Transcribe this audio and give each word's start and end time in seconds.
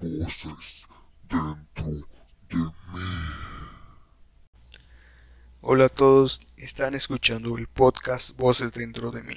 voces 0.00 0.86
dentro 1.28 1.86
de 2.48 2.56
mí. 2.56 2.72
Hola 5.60 5.86
a 5.86 5.88
todos, 5.88 6.40
están 6.56 6.94
escuchando 6.94 7.58
el 7.58 7.66
podcast 7.66 8.36
Voces 8.36 8.72
dentro 8.72 9.10
de 9.10 9.22
mí. 9.22 9.36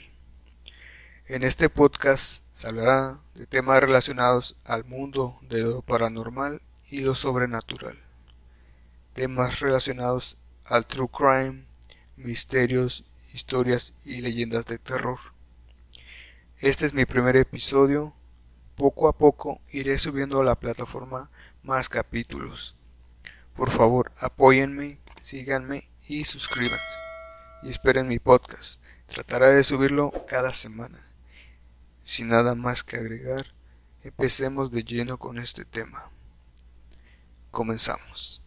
En 1.25 1.43
este 1.43 1.69
podcast 1.69 2.43
se 2.51 2.67
hablará 2.67 3.19
de 3.33 3.47
temas 3.47 3.79
relacionados 3.79 4.55
al 4.65 4.85
mundo 4.85 5.39
de 5.49 5.63
lo 5.63 5.81
paranormal 5.81 6.61
y 6.91 6.99
lo 6.99 7.15
sobrenatural. 7.15 7.97
Temas 9.13 9.59
relacionados 9.61 10.37
al 10.65 10.85
true 10.85 11.09
crime, 11.09 11.65
misterios, 12.17 13.05
historias 13.33 13.93
y 14.05 14.21
leyendas 14.21 14.65
de 14.67 14.77
terror. 14.77 15.19
Este 16.59 16.85
es 16.85 16.93
mi 16.93 17.05
primer 17.05 17.35
episodio. 17.35 18.13
Poco 18.81 19.07
a 19.07 19.13
poco 19.15 19.61
iré 19.71 19.99
subiendo 19.99 20.41
a 20.41 20.43
la 20.43 20.55
plataforma 20.55 21.29
más 21.61 21.87
capítulos. 21.87 22.75
Por 23.55 23.69
favor, 23.69 24.11
apóyenme, 24.17 24.97
síganme 25.21 25.83
y 26.07 26.23
suscríbanse. 26.23 26.83
Y 27.61 27.69
esperen 27.69 28.07
mi 28.07 28.17
podcast. 28.17 28.81
Trataré 29.05 29.53
de 29.53 29.63
subirlo 29.63 30.11
cada 30.27 30.51
semana. 30.51 31.05
Sin 32.01 32.29
nada 32.29 32.55
más 32.55 32.83
que 32.83 32.97
agregar, 32.97 33.53
empecemos 34.01 34.71
de 34.71 34.83
lleno 34.83 35.19
con 35.19 35.37
este 35.37 35.63
tema. 35.63 36.09
Comenzamos. 37.51 38.41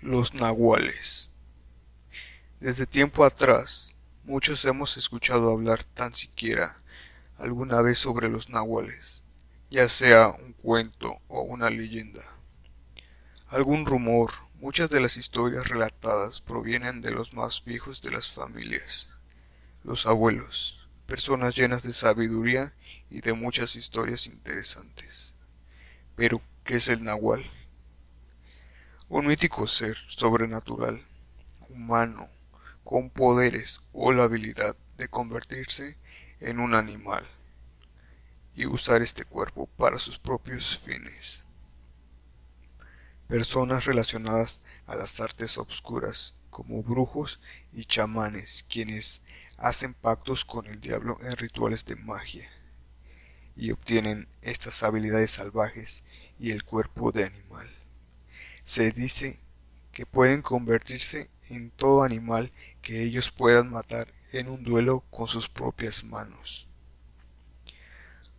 Los 0.00 0.32
nahuales. 0.32 1.32
Desde 2.60 2.86
tiempo 2.86 3.24
atrás, 3.24 3.96
Muchos 4.24 4.64
hemos 4.66 4.96
escuchado 4.96 5.50
hablar 5.50 5.82
tan 5.82 6.14
siquiera 6.14 6.80
alguna 7.36 7.82
vez 7.82 7.98
sobre 7.98 8.28
los 8.28 8.48
nahuales, 8.48 9.24
ya 9.70 9.88
sea 9.88 10.28
un 10.28 10.52
cuento 10.52 11.20
o 11.28 11.42
una 11.42 11.70
leyenda. 11.70 12.24
Algún 13.48 13.86
rumor, 13.86 14.32
muchas 14.54 14.90
de 14.90 15.00
las 15.00 15.16
historias 15.16 15.68
relatadas 15.68 16.40
provienen 16.40 17.00
de 17.00 17.10
los 17.10 17.32
más 17.32 17.64
viejos 17.64 18.00
de 18.02 18.10
las 18.10 18.30
familias, 18.30 19.08
los 19.84 20.06
abuelos, 20.06 20.88
personas 21.06 21.56
llenas 21.56 21.82
de 21.82 21.92
sabiduría 21.92 22.74
y 23.10 23.20
de 23.20 23.32
muchas 23.32 23.76
historias 23.76 24.26
interesantes. 24.26 25.36
Pero, 26.16 26.40
¿qué 26.64 26.76
es 26.76 26.88
el 26.88 27.04
nahual? 27.04 27.50
Un 29.08 29.26
mítico 29.26 29.66
ser 29.66 29.96
sobrenatural, 29.96 31.04
humano, 31.68 32.30
con 32.84 33.10
poderes 33.10 33.80
o 33.92 34.12
la 34.12 34.24
habilidad 34.24 34.76
de 34.96 35.08
convertirse 35.08 35.98
en 36.42 36.60
un 36.60 36.74
animal 36.74 37.26
y 38.54 38.66
usar 38.66 39.02
este 39.02 39.24
cuerpo 39.24 39.66
para 39.76 39.98
sus 39.98 40.18
propios 40.18 40.78
fines. 40.78 41.44
Personas 43.28 43.86
relacionadas 43.86 44.62
a 44.86 44.94
las 44.96 45.20
artes 45.20 45.56
obscuras 45.56 46.34
como 46.50 46.82
brujos 46.82 47.40
y 47.72 47.86
chamanes 47.86 48.64
quienes 48.68 49.22
hacen 49.56 49.94
pactos 49.94 50.44
con 50.44 50.66
el 50.66 50.80
diablo 50.80 51.18
en 51.22 51.36
rituales 51.36 51.84
de 51.84 51.96
magia 51.96 52.50
y 53.56 53.70
obtienen 53.70 54.28
estas 54.42 54.82
habilidades 54.82 55.30
salvajes 55.30 56.04
y 56.38 56.50
el 56.50 56.64
cuerpo 56.64 57.12
de 57.12 57.24
animal. 57.24 57.70
Se 58.64 58.90
dice 58.90 59.40
que 59.92 60.06
pueden 60.06 60.42
convertirse 60.42 61.30
en 61.50 61.70
todo 61.70 62.02
animal 62.02 62.52
que 62.80 63.02
ellos 63.02 63.30
puedan 63.30 63.70
matar 63.70 64.12
en 64.32 64.48
un 64.48 64.64
duelo 64.64 65.04
con 65.10 65.28
sus 65.28 65.48
propias 65.48 66.04
manos. 66.04 66.68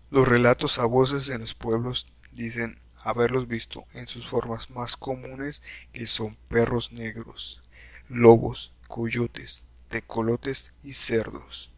Los 0.10 0.28
relatos 0.28 0.80
a 0.80 0.86
voces 0.86 1.30
en 1.30 1.42
los 1.42 1.54
pueblos 1.54 2.08
dicen 2.32 2.80
haberlos 3.04 3.48
visto 3.48 3.86
en 3.94 4.08
sus 4.08 4.28
formas 4.28 4.70
más 4.70 4.96
comunes 4.96 5.64
que 5.92 6.06
son 6.06 6.36
perros 6.48 6.92
negros, 6.92 7.64
lobos, 8.08 8.74
coyotes, 8.88 9.64
tecolotes 9.90 10.74
y 10.84 10.94
cerdos. 10.94 11.72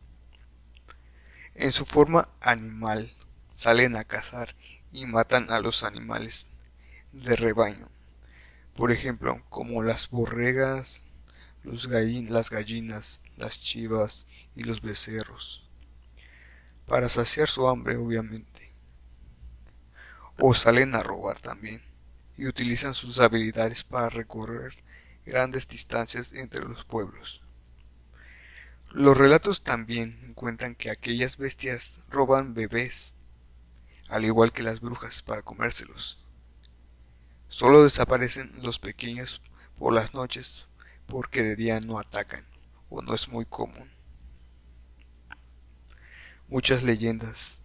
En 1.54 1.72
su 1.72 1.86
forma 1.86 2.30
animal 2.42 3.14
salen 3.54 3.96
a 3.96 4.04
cazar 4.04 4.56
y 4.92 5.06
matan 5.06 5.50
a 5.50 5.60
los 5.60 5.84
animales 5.84 6.48
de 7.14 7.36
rebaño, 7.36 7.88
por 8.76 8.92
ejemplo, 8.92 9.42
como 9.50 9.82
las 9.84 10.10
borregas, 10.10 11.05
las 11.66 12.50
gallinas, 12.50 13.22
las 13.38 13.60
chivas 13.60 14.28
y 14.56 14.64
los 14.64 14.82
becerros, 14.82 15.68
para 16.86 17.10
saciar 17.10 17.48
su 17.48 17.68
hambre 17.68 17.98
obviamente. 17.98 18.74
O 20.38 20.54
salen 20.54 20.96
a 20.96 21.04
robar 21.04 21.40
también, 21.40 21.82
y 22.38 22.48
utilizan 22.48 22.94
sus 22.94 23.20
habilidades 23.20 23.84
para 23.84 24.10
recorrer 24.10 24.76
grandes 25.26 25.68
distancias 25.68 26.34
entre 26.34 26.62
los 26.62 26.84
pueblos. 26.84 27.42
Los 28.92 29.18
relatos 29.18 29.64
también 29.64 30.34
cuentan 30.36 30.76
que 30.76 30.92
aquellas 30.92 31.38
bestias 31.38 32.02
roban 32.10 32.54
bebés, 32.54 33.16
al 34.08 34.24
igual 34.24 34.54
que 34.54 34.64
las 34.64 34.82
brujas, 34.82 35.24
para 35.24 35.42
comérselos. 35.42 36.24
Solo 37.48 37.84
desaparecen 37.84 38.54
los 38.62 38.80
pequeños 38.80 39.42
por 39.78 39.94
las 39.94 40.14
noches 40.14 40.68
porque 41.08 41.44
de 41.44 41.56
día 41.56 41.80
no 41.80 42.00
atacan 42.00 42.46
o 42.90 43.02
no 43.02 43.14
es 43.14 43.28
muy 43.28 43.46
común. 43.46 43.92
Muchas 46.48 46.84
leyendas. 46.84 47.62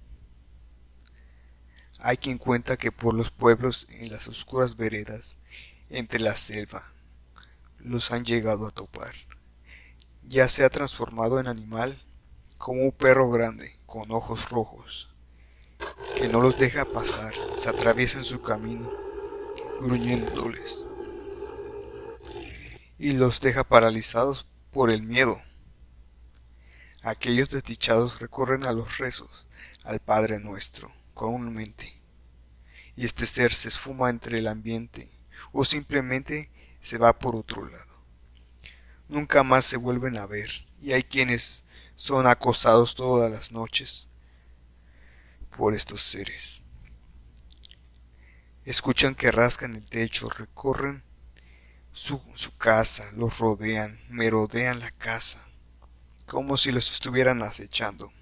Hay 2.00 2.16
quien 2.16 2.38
cuenta 2.38 2.76
que 2.76 2.92
por 2.92 3.14
los 3.14 3.30
pueblos 3.30 3.86
en 3.90 4.10
las 4.10 4.26
oscuras 4.26 4.76
veredas, 4.76 5.38
entre 5.90 6.20
la 6.20 6.34
selva, 6.34 6.92
los 7.78 8.10
han 8.10 8.24
llegado 8.24 8.66
a 8.66 8.70
topar. 8.70 9.14
Ya 10.22 10.48
se 10.48 10.64
ha 10.64 10.70
transformado 10.70 11.40
en 11.40 11.46
animal 11.46 12.02
como 12.56 12.82
un 12.82 12.92
perro 12.92 13.30
grande 13.30 13.78
con 13.86 14.10
ojos 14.12 14.50
rojos, 14.50 15.10
que 16.16 16.28
no 16.28 16.40
los 16.40 16.58
deja 16.58 16.84
pasar, 16.84 17.34
se 17.54 17.68
atraviesa 17.68 18.18
en 18.18 18.24
su 18.24 18.40
camino, 18.40 18.90
gruñéndoles 19.80 20.89
y 23.00 23.14
los 23.14 23.40
deja 23.40 23.64
paralizados 23.64 24.46
por 24.70 24.90
el 24.90 25.02
miedo. 25.02 25.40
Aquellos 27.02 27.48
desdichados 27.48 28.20
recorren 28.20 28.66
a 28.66 28.72
los 28.72 28.98
rezos, 28.98 29.48
al 29.84 30.00
Padre 30.00 30.38
nuestro, 30.38 30.92
comúnmente, 31.14 31.98
y 32.96 33.06
este 33.06 33.24
ser 33.24 33.54
se 33.54 33.68
esfuma 33.68 34.10
entre 34.10 34.38
el 34.38 34.48
ambiente 34.48 35.10
o 35.50 35.64
simplemente 35.64 36.50
se 36.82 36.98
va 36.98 37.18
por 37.18 37.36
otro 37.36 37.66
lado. 37.66 38.04
Nunca 39.08 39.42
más 39.44 39.64
se 39.64 39.78
vuelven 39.78 40.18
a 40.18 40.26
ver, 40.26 40.50
y 40.78 40.92
hay 40.92 41.02
quienes 41.02 41.64
son 41.96 42.26
acosados 42.26 42.94
todas 42.94 43.32
las 43.32 43.50
noches 43.50 44.10
por 45.56 45.74
estos 45.74 46.02
seres. 46.02 46.64
Escuchan 48.66 49.14
que 49.14 49.30
rascan 49.30 49.74
el 49.74 49.86
techo, 49.86 50.28
recorren 50.28 51.02
su, 51.92 52.22
su 52.34 52.56
casa, 52.56 53.10
los 53.16 53.38
rodean, 53.38 54.00
merodean 54.08 54.80
la 54.80 54.90
casa, 54.90 55.48
como 56.26 56.56
si 56.56 56.72
los 56.72 56.92
estuvieran 56.92 57.42
acechando. 57.42 58.12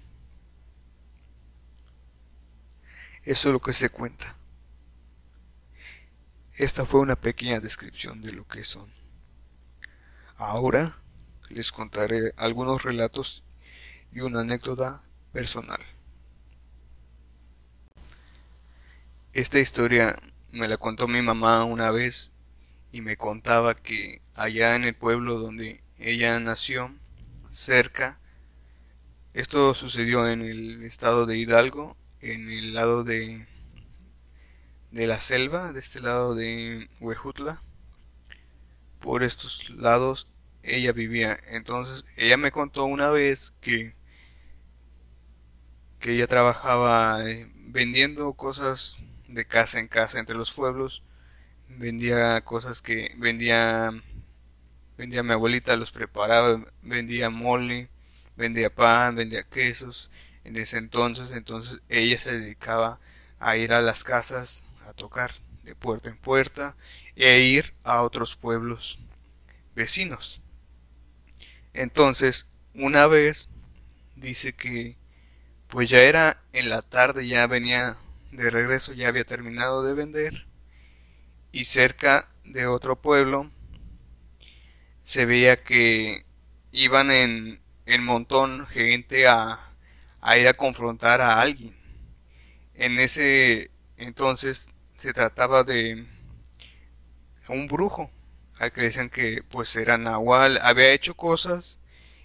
Eso 3.23 3.49
es 3.49 3.53
lo 3.53 3.59
que 3.59 3.73
se 3.73 3.89
cuenta. 3.89 4.37
Esta 6.53 6.85
fue 6.85 6.99
una 6.99 7.15
pequeña 7.15 7.59
descripción 7.59 8.21
de 8.21 8.33
lo 8.33 8.47
que 8.47 8.63
son. 8.63 8.91
Ahora 10.37 11.01
les 11.49 11.71
contaré 11.71 12.33
algunos 12.37 12.83
relatos 12.83 13.43
y 14.11 14.21
una 14.21 14.41
anécdota 14.41 15.03
personal. 15.31 15.79
Esta 19.33 19.59
historia 19.59 20.17
me 20.51 20.67
la 20.67 20.77
contó 20.77 21.07
mi 21.07 21.21
mamá 21.21 21.63
una 21.63 21.91
vez 21.91 22.31
y 22.91 23.01
me 23.01 23.17
contaba 23.17 23.75
que 23.75 24.21
allá 24.35 24.75
en 24.75 24.83
el 24.83 24.95
pueblo 24.95 25.39
donde 25.39 25.83
ella 25.97 26.39
nació, 26.39 26.95
cerca, 27.51 28.19
esto 29.33 29.73
sucedió 29.73 30.27
en 30.27 30.41
el 30.41 30.83
estado 30.83 31.25
de 31.25 31.37
Hidalgo, 31.37 31.95
en 32.21 32.49
el 32.49 32.73
lado 32.73 33.03
de, 33.03 33.47
de 34.91 35.07
la 35.07 35.19
selva, 35.19 35.71
de 35.71 35.79
este 35.79 35.99
lado 36.01 36.35
de 36.35 36.89
Huejutla. 36.99 37.61
Por 38.99 39.23
estos 39.23 39.69
lados 39.69 40.27
ella 40.63 40.91
vivía. 40.91 41.37
Entonces 41.51 42.05
ella 42.17 42.37
me 42.37 42.51
contó 42.51 42.85
una 42.85 43.09
vez 43.11 43.53
que 43.61 43.95
que 45.99 46.13
ella 46.13 46.27
trabajaba 46.27 47.29
eh, 47.29 47.51
vendiendo 47.55 48.33
cosas 48.33 49.01
de 49.27 49.45
casa 49.45 49.79
en 49.79 49.87
casa 49.87 50.19
entre 50.19 50.37
los 50.37 50.51
pueblos 50.51 51.03
vendía 51.69 52.41
cosas 52.41 52.81
que 52.81 53.13
vendía 53.17 53.91
vendía 54.97 55.23
mi 55.23 55.33
abuelita 55.33 55.75
los 55.75 55.91
preparaba 55.91 56.63
vendía 56.81 57.29
mole 57.29 57.89
vendía 58.35 58.73
pan 58.73 59.15
vendía 59.15 59.43
quesos 59.43 60.11
en 60.43 60.57
ese 60.57 60.77
entonces 60.77 61.31
entonces 61.31 61.81
ella 61.89 62.19
se 62.19 62.39
dedicaba 62.39 62.99
a 63.39 63.55
ir 63.57 63.71
a 63.71 63.81
las 63.81 64.03
casas 64.03 64.65
a 64.85 64.93
tocar 64.93 65.31
de 65.63 65.75
puerta 65.75 66.09
en 66.09 66.17
puerta 66.17 66.75
e 67.15 67.41
ir 67.41 67.73
a 67.83 68.01
otros 68.01 68.35
pueblos 68.35 68.97
vecinos. 69.75 70.41
Entonces, 71.73 72.47
una 72.73 73.07
vez 73.07 73.49
dice 74.15 74.53
que 74.53 74.97
pues 75.67 75.89
ya 75.89 76.01
era 76.01 76.41
en 76.53 76.69
la 76.69 76.81
tarde, 76.81 77.27
ya 77.27 77.45
venía 77.47 77.97
de 78.31 78.49
regreso, 78.49 78.93
ya 78.93 79.07
había 79.07 79.23
terminado 79.23 79.83
de 79.83 79.93
vender 79.93 80.48
y 81.51 81.65
cerca 81.65 82.29
de 82.43 82.67
otro 82.67 83.01
pueblo 83.01 83.51
se 85.03 85.25
veía 85.25 85.63
que 85.63 86.25
iban 86.71 87.11
en, 87.11 87.61
en 87.85 88.03
montón 88.03 88.67
gente 88.67 89.27
a, 89.27 89.59
a 90.21 90.37
ir 90.37 90.47
a 90.47 90.53
confrontar 90.53 91.21
a 91.21 91.41
alguien. 91.41 91.75
En 92.75 92.99
ese 92.99 93.71
entonces 93.97 94.69
se 94.97 95.13
trataba 95.13 95.63
de 95.63 96.05
un 97.49 97.67
brujo, 97.67 98.11
al 98.59 98.71
que 98.71 98.81
decían 98.81 99.09
que 99.09 99.43
pues 99.49 99.75
era 99.75 99.97
Nahual, 99.97 100.59
había 100.61 100.91
hecho 100.91 101.15
cosas 101.15 101.79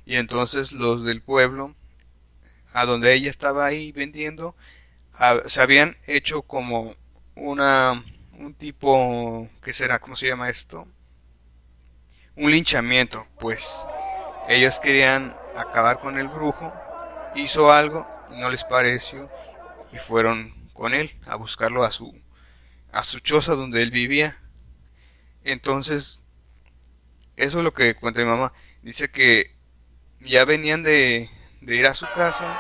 y 0.04 0.16
entonces 0.16 0.72
los 0.72 1.02
del 1.04 1.22
pueblo, 1.22 1.74
a 2.72 2.84
donde 2.84 3.14
ella 3.14 3.30
estaba 3.30 3.64
ahí 3.64 3.92
vendiendo, 3.92 4.54
se 5.46 5.60
habían 5.60 5.96
hecho 6.06 6.42
como 6.42 6.94
una 7.36 8.04
un 8.38 8.54
tipo, 8.54 9.48
¿qué 9.62 9.72
será? 9.72 9.98
¿Cómo 9.98 10.16
se 10.16 10.26
llama 10.26 10.50
esto? 10.50 10.86
Un 12.36 12.50
linchamiento, 12.50 13.26
pues 13.38 13.86
ellos 14.48 14.80
querían 14.80 15.36
acabar 15.56 16.00
con 16.00 16.18
el 16.18 16.28
brujo, 16.28 16.72
hizo 17.34 17.72
algo 17.72 18.06
y 18.30 18.36
no 18.36 18.50
les 18.50 18.64
pareció 18.64 19.30
y 19.92 19.98
fueron 19.98 20.68
con 20.72 20.94
él 20.94 21.18
a 21.26 21.36
buscarlo 21.36 21.84
a 21.84 21.92
su 21.92 22.22
a 22.92 23.02
su 23.02 23.18
choza 23.20 23.54
donde 23.54 23.82
él 23.82 23.90
vivía. 23.90 24.40
Entonces, 25.42 26.22
eso 27.36 27.58
es 27.58 27.64
lo 27.64 27.74
que 27.74 27.94
cuenta 27.94 28.20
mi 28.20 28.26
mamá. 28.26 28.52
Dice 28.82 29.10
que 29.10 29.56
ya 30.20 30.44
venían 30.44 30.84
de, 30.84 31.28
de 31.60 31.76
ir 31.76 31.86
a 31.86 31.94
su 31.94 32.06
casa, 32.14 32.56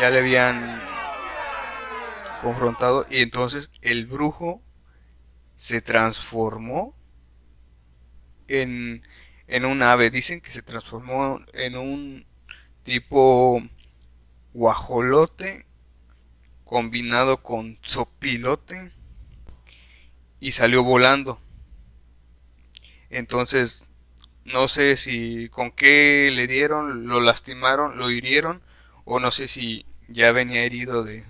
ya 0.00 0.10
le 0.10 0.18
habían 0.18 0.82
confrontado 2.46 3.04
y 3.10 3.22
entonces 3.22 3.72
el 3.82 4.06
brujo 4.06 4.62
se 5.56 5.80
transformó 5.80 6.96
en, 8.46 9.02
en 9.48 9.64
un 9.64 9.82
ave. 9.82 10.10
Dicen 10.10 10.40
que 10.40 10.52
se 10.52 10.62
transformó 10.62 11.40
en 11.54 11.76
un 11.76 12.24
tipo 12.84 13.60
guajolote 14.54 15.66
combinado 16.64 17.42
con 17.42 17.80
sopilote 17.82 18.92
y 20.38 20.52
salió 20.52 20.84
volando. 20.84 21.40
Entonces, 23.10 23.86
no 24.44 24.68
sé 24.68 24.96
si 24.96 25.48
con 25.48 25.72
qué 25.72 26.30
le 26.32 26.46
dieron, 26.46 27.08
lo 27.08 27.20
lastimaron, 27.20 27.98
lo 27.98 28.08
hirieron, 28.08 28.62
o 29.04 29.18
no 29.18 29.32
sé 29.32 29.48
si 29.48 29.84
ya 30.06 30.30
venía 30.30 30.62
herido 30.62 31.02
de, 31.02 31.24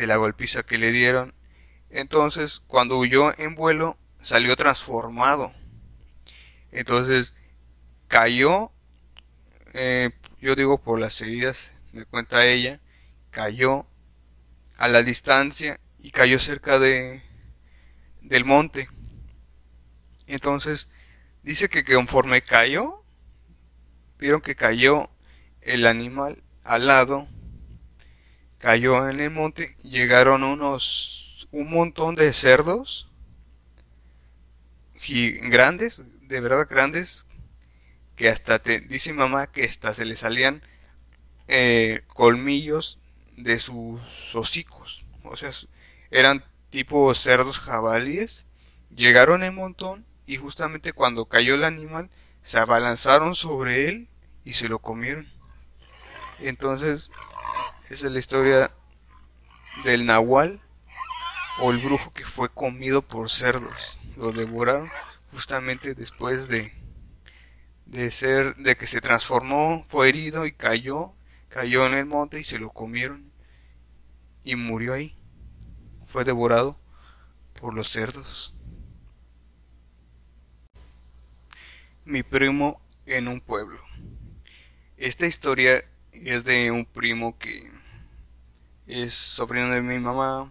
de 0.00 0.06
la 0.06 0.16
golpiza 0.16 0.62
que 0.62 0.78
le 0.78 0.92
dieron. 0.92 1.34
Entonces, 1.90 2.62
cuando 2.66 2.96
huyó 2.96 3.38
en 3.38 3.54
vuelo, 3.54 3.98
salió 4.18 4.56
transformado. 4.56 5.52
Entonces, 6.72 7.34
cayó, 8.08 8.72
eh, 9.74 10.10
yo 10.40 10.54
digo 10.54 10.82
por 10.82 10.98
las 10.98 11.20
heridas, 11.20 11.74
me 11.92 12.06
cuenta 12.06 12.46
ella, 12.46 12.80
cayó 13.30 13.86
a 14.78 14.88
la 14.88 15.02
distancia 15.02 15.78
y 15.98 16.12
cayó 16.12 16.38
cerca 16.38 16.78
de 16.78 17.22
del 18.22 18.46
monte. 18.46 18.88
Entonces, 20.26 20.88
dice 21.42 21.68
que 21.68 21.84
conforme 21.84 22.40
cayó, 22.40 23.04
vieron 24.18 24.40
que 24.40 24.54
cayó 24.54 25.10
el 25.60 25.86
animal 25.86 26.42
al 26.64 26.86
lado 26.86 27.28
cayó 28.60 29.08
en 29.08 29.18
el 29.18 29.30
monte, 29.30 29.74
llegaron 29.82 30.44
unos, 30.44 31.48
un 31.50 31.70
montón 31.70 32.14
de 32.14 32.32
cerdos, 32.32 33.10
grandes, 35.42 36.28
de 36.28 36.40
verdad 36.40 36.68
grandes, 36.70 37.26
que 38.14 38.28
hasta 38.28 38.58
te, 38.58 38.80
dice 38.80 39.14
mamá 39.14 39.50
que 39.50 39.64
hasta 39.64 39.94
se 39.94 40.04
le 40.04 40.14
salían 40.14 40.62
eh, 41.48 42.02
colmillos 42.06 43.00
de 43.36 43.58
sus 43.58 44.34
hocicos, 44.34 45.06
o 45.24 45.36
sea, 45.36 45.50
eran 46.10 46.44
tipo 46.68 47.12
cerdos 47.14 47.58
jabalíes, 47.58 48.46
llegaron 48.94 49.42
en 49.42 49.54
montón 49.54 50.04
y 50.26 50.36
justamente 50.36 50.92
cuando 50.92 51.24
cayó 51.24 51.54
el 51.54 51.64
animal 51.64 52.10
se 52.42 52.58
abalanzaron 52.58 53.34
sobre 53.34 53.88
él 53.88 54.08
y 54.44 54.52
se 54.52 54.68
lo 54.68 54.80
comieron. 54.80 55.28
Entonces 56.38 57.10
esa 57.90 58.06
es 58.06 58.12
la 58.12 58.20
historia 58.20 58.70
del 59.82 60.06
nahual 60.06 60.60
o 61.58 61.72
el 61.72 61.78
brujo 61.78 62.12
que 62.12 62.24
fue 62.24 62.48
comido 62.48 63.02
por 63.02 63.30
cerdos. 63.30 63.98
Lo 64.16 64.30
devoraron 64.30 64.88
justamente 65.32 65.96
después 65.96 66.46
de, 66.46 66.72
de 67.86 68.12
ser, 68.12 68.54
de 68.56 68.76
que 68.76 68.86
se 68.86 69.00
transformó, 69.00 69.84
fue 69.88 70.08
herido 70.08 70.46
y 70.46 70.52
cayó, 70.52 71.12
cayó 71.48 71.84
en 71.84 71.94
el 71.94 72.06
monte 72.06 72.40
y 72.40 72.44
se 72.44 72.60
lo 72.60 72.70
comieron 72.70 73.32
y 74.44 74.54
murió 74.54 74.94
ahí. 74.94 75.16
Fue 76.06 76.22
devorado 76.22 76.78
por 77.60 77.74
los 77.74 77.88
cerdos. 77.88 78.54
Mi 82.04 82.22
primo 82.22 82.80
en 83.06 83.26
un 83.26 83.40
pueblo. 83.40 83.80
Esta 84.96 85.26
historia 85.26 85.84
es 86.12 86.44
de 86.44 86.70
un 86.70 86.84
primo 86.84 87.36
que 87.36 87.79
es 88.90 89.14
sobrino 89.14 89.70
de 89.70 89.82
mi 89.82 89.98
mamá 89.98 90.50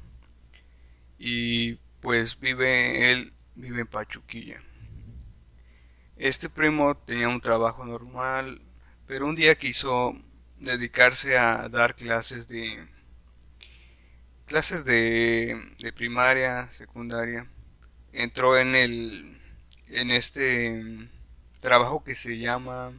y 1.17 1.75
pues 2.01 2.39
vive 2.39 3.11
él 3.11 3.33
vive 3.55 3.81
en 3.81 3.87
Pachuquilla. 3.87 4.63
Este 6.15 6.49
primo 6.49 6.95
tenía 6.95 7.27
un 7.29 7.41
trabajo 7.41 7.85
normal, 7.85 8.61
pero 9.07 9.27
un 9.27 9.35
día 9.35 9.55
quiso 9.55 10.15
dedicarse 10.57 11.37
a 11.37 11.67
dar 11.69 11.95
clases 11.95 12.47
de 12.47 12.87
clases 14.45 14.85
de, 14.85 15.75
de 15.79 15.93
primaria, 15.93 16.71
secundaria. 16.71 17.47
Entró 18.13 18.57
en 18.57 18.75
el 18.75 19.37
en 19.87 20.11
este 20.11 21.09
trabajo 21.59 22.03
que 22.03 22.15
se 22.15 22.37
llama 22.37 22.93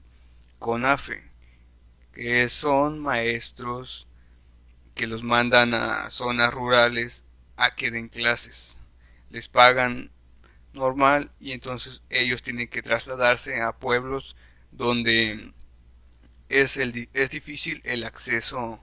CONAFE, 0.58 1.22
que 2.12 2.48
son 2.48 2.98
maestros 2.98 4.06
que 4.94 5.06
los 5.06 5.22
mandan 5.22 5.74
a 5.74 6.10
zonas 6.10 6.52
rurales 6.52 7.24
a 7.56 7.74
que 7.74 7.90
den 7.90 8.08
clases. 8.08 8.80
Les 9.30 9.48
pagan 9.48 10.10
normal 10.72 11.32
y 11.40 11.52
entonces 11.52 12.02
ellos 12.10 12.42
tienen 12.42 12.68
que 12.68 12.82
trasladarse 12.82 13.60
a 13.60 13.72
pueblos 13.72 14.36
donde 14.70 15.52
es, 16.48 16.76
el, 16.76 17.08
es 17.12 17.30
difícil 17.30 17.80
el 17.84 18.04
acceso 18.04 18.80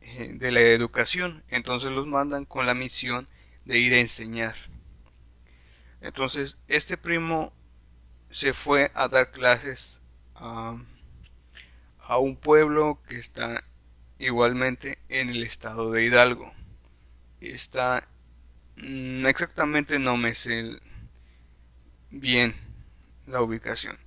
eh, 0.00 0.32
de 0.34 0.50
la 0.50 0.60
educación. 0.60 1.44
Entonces 1.48 1.92
los 1.92 2.06
mandan 2.06 2.44
con 2.44 2.66
la 2.66 2.74
misión 2.74 3.28
de 3.64 3.78
ir 3.78 3.92
a 3.92 4.00
enseñar. 4.00 4.56
Entonces 6.00 6.58
este 6.68 6.96
primo 6.96 7.52
se 8.30 8.52
fue 8.52 8.90
a 8.94 9.08
dar 9.08 9.32
clases 9.32 10.02
a, 10.34 10.76
a 11.98 12.18
un 12.18 12.36
pueblo 12.36 13.02
que 13.08 13.16
está 13.16 13.64
igualmente 14.20 14.98
en 15.08 15.30
el 15.30 15.42
estado 15.42 15.90
de 15.90 16.04
Hidalgo. 16.04 16.52
Está 17.40 18.06
mm, 18.76 19.26
exactamente 19.26 19.98
no 19.98 20.16
me 20.16 20.34
sé 20.34 20.78
bien 22.10 22.54
la 23.26 23.40
ubicación, 23.40 23.98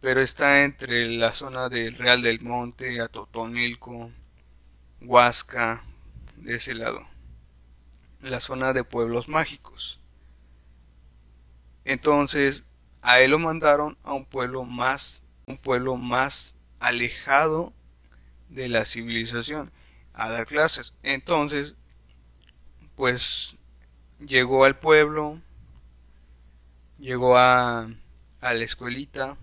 pero 0.00 0.20
está 0.20 0.62
entre 0.62 1.08
la 1.08 1.32
zona 1.32 1.68
del 1.68 1.96
Real 1.96 2.22
del 2.22 2.40
Monte, 2.40 3.00
Atotonilco, 3.00 4.12
Huasca, 5.00 5.82
de 6.36 6.54
ese 6.54 6.74
lado, 6.74 7.06
la 8.20 8.40
zona 8.40 8.72
de 8.72 8.84
pueblos 8.84 9.28
mágicos. 9.28 9.98
Entonces, 11.84 12.66
a 13.02 13.20
él 13.20 13.32
lo 13.32 13.38
mandaron 13.38 13.98
a 14.04 14.12
un 14.12 14.26
pueblo 14.26 14.64
más, 14.64 15.24
un 15.46 15.56
pueblo 15.56 15.96
más 15.96 16.56
alejado 16.78 17.72
de 18.50 18.68
la 18.68 18.84
civilización 18.84 19.72
a 20.12 20.30
dar 20.30 20.46
clases. 20.46 20.94
Entonces, 21.02 21.76
pues 22.96 23.56
llegó 24.18 24.64
al 24.64 24.78
pueblo, 24.78 25.40
llegó 26.98 27.38
a, 27.38 27.88
a 28.40 28.54
la 28.54 28.64
escuelita 28.64 29.36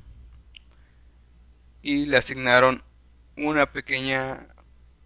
y 1.81 2.05
le 2.05 2.17
asignaron 2.17 2.83
una 3.35 3.71
pequeña 3.71 4.47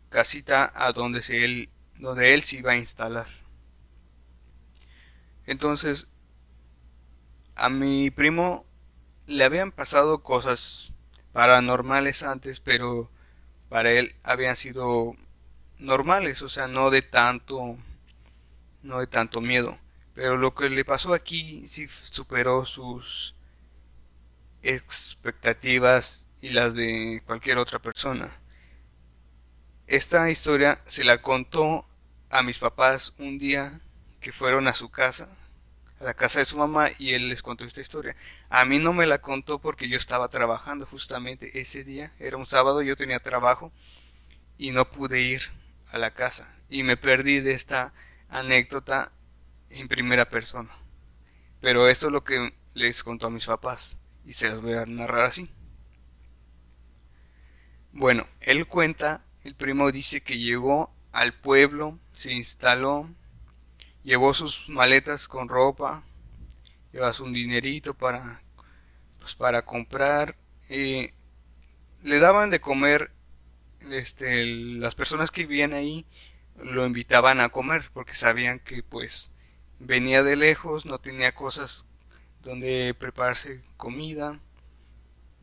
casita 0.09 0.71
a 0.75 0.91
donde 0.91 1.21
él 1.29 1.69
donde 1.97 2.33
él 2.33 2.41
se 2.43 2.57
iba 2.57 2.71
a 2.71 2.77
instalar. 2.77 3.27
Entonces, 5.45 6.07
a 7.55 7.69
mi 7.69 8.09
primo 8.09 8.65
le 9.27 9.43
habían 9.43 9.71
pasado 9.71 10.23
cosas 10.23 10.93
paranormales 11.31 12.23
antes, 12.23 12.59
pero 12.59 13.11
para 13.71 13.91
él 13.93 14.13
habían 14.21 14.57
sido 14.57 15.15
normales, 15.79 16.41
o 16.41 16.49
sea, 16.49 16.67
no 16.67 16.89
de 16.89 17.01
tanto 17.01 17.77
no 18.83 18.99
de 18.99 19.07
tanto 19.07 19.39
miedo. 19.39 19.77
Pero 20.13 20.35
lo 20.35 20.53
que 20.53 20.69
le 20.69 20.83
pasó 20.83 21.13
aquí 21.13 21.65
sí 21.69 21.87
superó 21.87 22.65
sus 22.65 23.33
expectativas 24.61 26.27
y 26.41 26.49
las 26.49 26.75
de 26.75 27.23
cualquier 27.25 27.59
otra 27.59 27.79
persona. 27.79 28.37
Esta 29.87 30.29
historia 30.29 30.81
se 30.85 31.05
la 31.05 31.21
contó 31.21 31.85
a 32.29 32.43
mis 32.43 32.59
papás 32.59 33.13
un 33.19 33.39
día 33.39 33.79
que 34.19 34.33
fueron 34.33 34.67
a 34.67 34.75
su 34.75 34.89
casa, 34.89 35.29
a 36.01 36.05
la 36.05 36.13
casa 36.15 36.39
de 36.39 36.45
su 36.45 36.57
mamá, 36.57 36.89
y 36.97 37.13
él 37.13 37.29
les 37.29 37.43
contó 37.43 37.63
esta 37.63 37.81
historia. 37.81 38.15
A 38.49 38.65
mí 38.65 38.79
no 38.79 38.91
me 38.91 39.05
la 39.05 39.19
contó 39.19 39.59
porque 39.59 39.87
yo 39.87 39.97
estaba 39.97 40.27
trabajando 40.29 40.85
justamente 40.85 41.61
ese 41.61 41.83
día, 41.83 42.11
era 42.19 42.37
un 42.37 42.45
sábado, 42.45 42.81
yo 42.81 42.95
tenía 42.95 43.19
trabajo 43.19 43.71
y 44.57 44.71
no 44.71 44.89
pude 44.89 45.21
ir 45.21 45.41
a 45.91 45.97
la 45.97 46.11
casa 46.13 46.55
y 46.69 46.83
me 46.83 46.97
perdí 46.97 47.39
de 47.39 47.51
esta 47.51 47.93
anécdota 48.29 49.11
en 49.69 49.87
primera 49.87 50.29
persona. 50.29 50.71
Pero 51.59 51.87
esto 51.87 52.07
es 52.07 52.13
lo 52.13 52.23
que 52.23 52.53
les 52.73 53.03
contó 53.03 53.27
a 53.27 53.31
mis 53.31 53.45
papás 53.45 53.97
y 54.25 54.33
se 54.33 54.47
las 54.47 54.59
voy 54.59 54.73
a 54.73 54.85
narrar 54.85 55.25
así. 55.25 55.51
Bueno, 57.91 58.25
él 58.39 58.65
cuenta, 58.65 59.23
el 59.43 59.53
primo 59.53 59.91
dice 59.91 60.21
que 60.21 60.39
llegó 60.39 60.91
al 61.11 61.33
pueblo, 61.33 61.99
se 62.15 62.33
instaló, 62.33 63.09
llevó 64.03 64.33
sus 64.33 64.69
maletas 64.69 65.27
con 65.27 65.49
ropa, 65.49 66.03
llevaba 66.91 67.13
un 67.21 67.33
dinerito 67.33 67.93
para, 67.93 68.41
pues 69.19 69.35
para 69.35 69.63
comprar, 69.63 70.35
eh, 70.69 71.13
le 72.03 72.19
daban 72.19 72.49
de 72.49 72.59
comer, 72.61 73.11
este, 73.91 74.45
las 74.45 74.95
personas 74.95 75.31
que 75.31 75.45
vivían 75.45 75.73
ahí 75.73 76.05
lo 76.63 76.85
invitaban 76.85 77.39
a 77.39 77.49
comer 77.49 77.89
porque 77.93 78.13
sabían 78.13 78.59
que 78.59 78.83
pues 78.83 79.31
venía 79.79 80.23
de 80.23 80.35
lejos, 80.35 80.85
no 80.85 80.99
tenía 80.99 81.33
cosas 81.33 81.85
donde 82.41 82.95
prepararse 82.97 83.63
comida. 83.77 84.39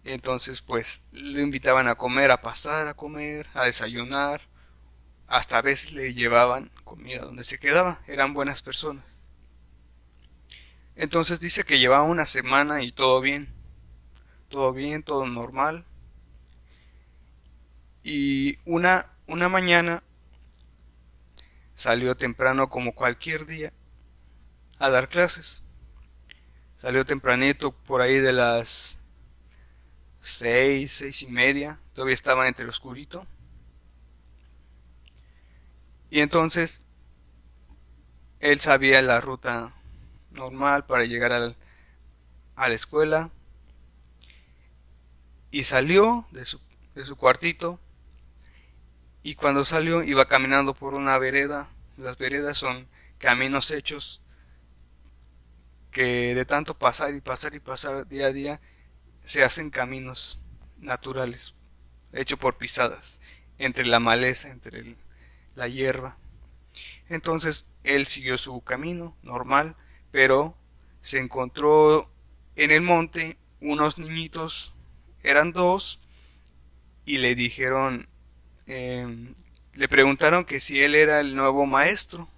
Entonces 0.04 0.62
pues 0.62 1.02
lo 1.12 1.40
invitaban 1.40 1.88
a 1.88 1.96
comer, 1.96 2.30
a 2.30 2.40
pasar 2.40 2.88
a 2.88 2.94
comer, 2.94 3.48
a 3.54 3.64
desayunar. 3.64 4.42
Hasta 5.28 5.58
a 5.58 5.62
veces 5.62 5.92
le 5.92 6.14
llevaban 6.14 6.70
comida 6.84 7.20
donde 7.20 7.44
se 7.44 7.58
quedaba. 7.58 8.02
Eran 8.06 8.34
buenas 8.34 8.62
personas. 8.62 9.04
Entonces 10.96 11.38
dice 11.38 11.64
que 11.64 11.78
llevaba 11.78 12.02
una 12.02 12.26
semana 12.26 12.82
y 12.82 12.90
todo 12.90 13.20
bien. 13.20 13.54
Todo 14.48 14.72
bien, 14.72 15.02
todo 15.02 15.26
normal. 15.26 15.84
Y 18.02 18.58
una, 18.64 19.12
una 19.26 19.48
mañana 19.48 20.02
salió 21.74 22.16
temprano 22.16 22.68
como 22.68 22.94
cualquier 22.94 23.46
día 23.46 23.72
a 24.78 24.90
dar 24.90 25.08
clases. 25.08 25.62
Salió 26.78 27.04
tempranito 27.04 27.72
por 27.72 28.00
ahí 28.00 28.18
de 28.18 28.32
las 28.32 28.98
seis, 30.22 30.92
seis 30.92 31.22
y 31.22 31.26
media. 31.26 31.80
Todavía 31.92 32.14
estaba 32.14 32.48
entre 32.48 32.64
el 32.64 32.70
oscurito. 32.70 33.26
Y 36.10 36.20
entonces 36.20 36.84
él 38.40 38.60
sabía 38.60 39.02
la 39.02 39.20
ruta 39.20 39.74
normal 40.30 40.86
para 40.86 41.04
llegar 41.04 41.32
al, 41.32 41.56
a 42.56 42.68
la 42.68 42.74
escuela. 42.74 43.30
Y 45.50 45.64
salió 45.64 46.26
de 46.30 46.44
su, 46.44 46.60
de 46.94 47.04
su 47.06 47.16
cuartito. 47.16 47.80
Y 49.22 49.34
cuando 49.34 49.64
salió 49.64 50.02
iba 50.02 50.28
caminando 50.28 50.74
por 50.74 50.94
una 50.94 51.18
vereda. 51.18 51.68
Las 51.96 52.16
veredas 52.16 52.56
son 52.56 52.86
caminos 53.18 53.70
hechos 53.70 54.22
que 55.90 56.34
de 56.34 56.44
tanto 56.44 56.78
pasar 56.78 57.14
y 57.14 57.20
pasar 57.20 57.54
y 57.54 57.60
pasar 57.60 58.06
día 58.06 58.26
a 58.26 58.32
día 58.32 58.60
se 59.22 59.42
hacen 59.42 59.70
caminos 59.70 60.40
naturales, 60.78 61.54
hechos 62.12 62.38
por 62.38 62.56
pisadas, 62.56 63.20
entre 63.58 63.84
la 63.84 63.98
maleza, 63.98 64.50
entre 64.50 64.96
la 65.58 65.68
hierba. 65.68 66.16
Entonces 67.08 67.66
él 67.84 68.06
siguió 68.06 68.38
su 68.38 68.62
camino 68.62 69.16
normal, 69.22 69.76
pero 70.10 70.56
se 71.02 71.18
encontró 71.18 72.10
en 72.56 72.70
el 72.70 72.82
monte 72.82 73.36
unos 73.60 73.98
niñitos, 73.98 74.74
eran 75.22 75.52
dos, 75.52 76.00
y 77.04 77.18
le 77.18 77.34
dijeron, 77.34 78.08
em, 78.66 79.34
le 79.74 79.88
preguntaron 79.88 80.44
que 80.44 80.60
si 80.60 80.80
él 80.80 80.94
era 80.94 81.20
el 81.20 81.34
nuevo 81.34 81.66
maestro. 81.66 82.28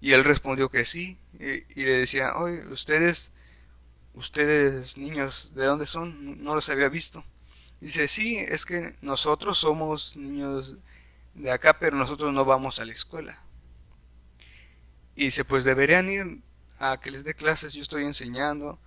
Y 0.00 0.12
él 0.12 0.24
respondió 0.24 0.68
que 0.68 0.84
sí, 0.84 1.18
y, 1.34 1.82
le 1.82 1.98
decía, 1.98 2.36
oye, 2.36 2.66
ustedes, 2.68 3.32
ustedes 4.14 4.96
niños, 4.96 5.52
¿de 5.54 5.64
dónde 5.64 5.86
son? 5.86 6.42
No 6.44 6.54
los 6.54 6.68
había 6.68 6.88
visto. 6.88 7.24
Dice, 7.80 8.08
sí, 8.08 8.36
es 8.36 8.64
que 8.64 8.94
nosotros 9.02 9.58
somos 9.58 10.16
niños 10.16 10.76
de 11.36 11.50
acá, 11.50 11.78
pero 11.78 11.96
nosotros 11.96 12.32
no 12.32 12.44
vamos 12.44 12.78
a 12.78 12.84
la 12.84 12.92
escuela. 12.92 13.38
Y 15.14 15.26
dice, 15.26 15.44
pues 15.44 15.64
deberían 15.64 16.08
ir 16.08 16.42
a 16.78 16.98
que 17.00 17.10
les 17.10 17.24
dé 17.24 17.34
clases, 17.34 17.72
yo 17.72 17.82
estoy 17.82 18.04
enseñando 18.04 18.78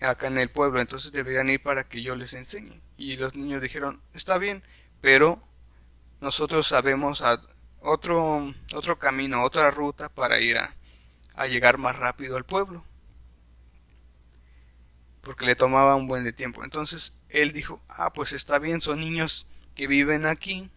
acá 0.00 0.26
en 0.26 0.38
el 0.38 0.50
pueblo, 0.50 0.80
entonces 0.80 1.12
deberían 1.12 1.48
ir 1.48 1.62
para 1.62 1.84
que 1.84 2.02
yo 2.02 2.16
les 2.16 2.34
enseñe. 2.34 2.80
Y 2.96 3.16
los 3.16 3.34
niños 3.34 3.62
dijeron, 3.62 4.00
está 4.12 4.38
bien, 4.38 4.62
pero 5.00 5.42
nosotros 6.20 6.66
sabemos 6.66 7.22
otro, 7.80 8.54
otro 8.74 8.98
camino, 8.98 9.42
otra 9.42 9.70
ruta 9.70 10.08
para 10.08 10.40
ir 10.40 10.58
a, 10.58 10.74
a 11.34 11.46
llegar 11.46 11.78
más 11.78 11.96
rápido 11.96 12.36
al 12.36 12.44
pueblo. 12.44 12.84
Porque 15.22 15.46
le 15.46 15.56
tomaba 15.56 15.96
un 15.96 16.06
buen 16.06 16.24
de 16.24 16.32
tiempo. 16.32 16.64
Entonces 16.64 17.14
él 17.30 17.52
dijo, 17.52 17.80
ah, 17.88 18.12
pues 18.12 18.32
está 18.32 18.58
bien, 18.58 18.80
son 18.80 19.00
niños 19.00 19.48
que 19.74 19.86
viven 19.86 20.26
aquí. 20.26 20.70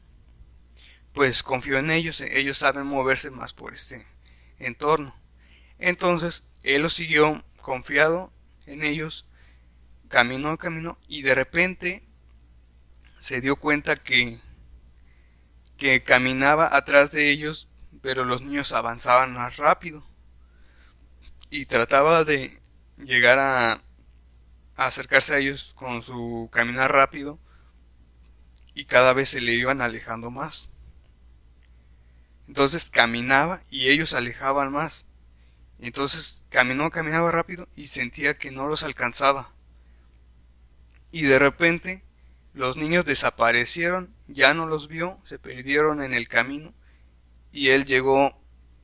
Pues 1.17 1.41
confío 1.41 1.79
en 1.79 1.89
ellos, 1.89 2.21
ellos 2.21 2.59
saben 2.59 2.85
moverse 2.85 3.31
más 3.31 3.51
por 3.51 3.73
este 3.73 4.05
entorno. 4.59 5.15
Entonces 5.79 6.43
él 6.61 6.83
lo 6.83 6.89
siguió 6.89 7.43
confiado 7.59 8.31
en 8.67 8.83
ellos, 8.83 9.25
caminó, 10.09 10.59
caminó 10.59 10.99
y 11.07 11.23
de 11.23 11.33
repente 11.33 12.03
se 13.17 13.41
dio 13.41 13.55
cuenta 13.55 13.95
que 13.95 14.37
que 15.75 16.03
caminaba 16.03 16.77
atrás 16.77 17.09
de 17.09 17.31
ellos, 17.31 17.67
pero 18.03 18.23
los 18.23 18.43
niños 18.43 18.71
avanzaban 18.71 19.33
más 19.33 19.57
rápido 19.57 20.07
y 21.49 21.65
trataba 21.65 22.25
de 22.25 22.61
llegar 23.03 23.39
a, 23.39 23.81
acercarse 24.75 25.33
a 25.33 25.39
ellos 25.39 25.73
con 25.73 26.03
su 26.03 26.47
caminar 26.51 26.91
rápido 26.91 27.39
y 28.75 28.85
cada 28.85 29.13
vez 29.13 29.29
se 29.29 29.41
le 29.41 29.53
iban 29.53 29.81
alejando 29.81 30.29
más. 30.29 30.76
Entonces 32.47 32.89
caminaba 32.89 33.61
y 33.69 33.89
ellos 33.89 34.13
alejaban 34.13 34.71
más. 34.71 35.07
Entonces 35.79 36.43
caminó, 36.49 36.89
caminaba 36.89 37.31
rápido 37.31 37.67
y 37.75 37.87
sentía 37.87 38.37
que 38.37 38.51
no 38.51 38.67
los 38.67 38.83
alcanzaba. 38.83 39.53
Y 41.11 41.23
de 41.23 41.39
repente 41.39 42.03
los 42.53 42.77
niños 42.77 43.05
desaparecieron, 43.05 44.13
ya 44.27 44.53
no 44.53 44.65
los 44.65 44.87
vio, 44.87 45.19
se 45.25 45.37
perdieron 45.39 46.01
en 46.01 46.13
el 46.13 46.27
camino 46.27 46.73
y 47.51 47.69
él 47.69 47.85
llegó 47.85 48.41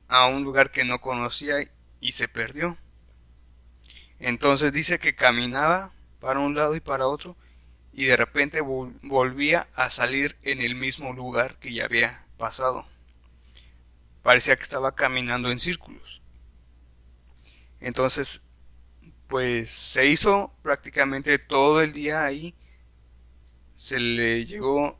a 0.07 0.27
un 0.27 0.43
lugar 0.43 0.71
que 0.71 0.85
no 0.85 0.99
conocía 1.01 1.55
y 1.99 2.11
se 2.11 2.27
perdió. 2.27 2.77
Entonces 4.19 4.71
dice 4.71 4.99
que 4.99 5.15
caminaba 5.15 5.91
para 6.19 6.39
un 6.39 6.55
lado 6.55 6.75
y 6.75 6.79
para 6.79 7.07
otro 7.07 7.35
y 7.91 8.05
de 8.05 8.17
repente 8.17 8.61
volvía 8.61 9.67
a 9.73 9.89
salir 9.89 10.37
en 10.43 10.61
el 10.61 10.75
mismo 10.75 11.13
lugar 11.13 11.57
que 11.59 11.73
ya 11.73 11.85
había 11.85 12.25
pasado. 12.37 12.87
Parecía 14.23 14.55
que 14.55 14.63
estaba 14.63 14.95
caminando 14.95 15.51
en 15.51 15.59
círculos. 15.59 16.21
Entonces, 17.79 18.41
pues 19.27 19.69
se 19.69 20.07
hizo 20.07 20.53
prácticamente 20.63 21.37
todo 21.37 21.81
el 21.81 21.93
día 21.93 22.23
ahí. 22.23 22.55
Se 23.75 23.99
le 23.99 24.45
llegó 24.45 24.97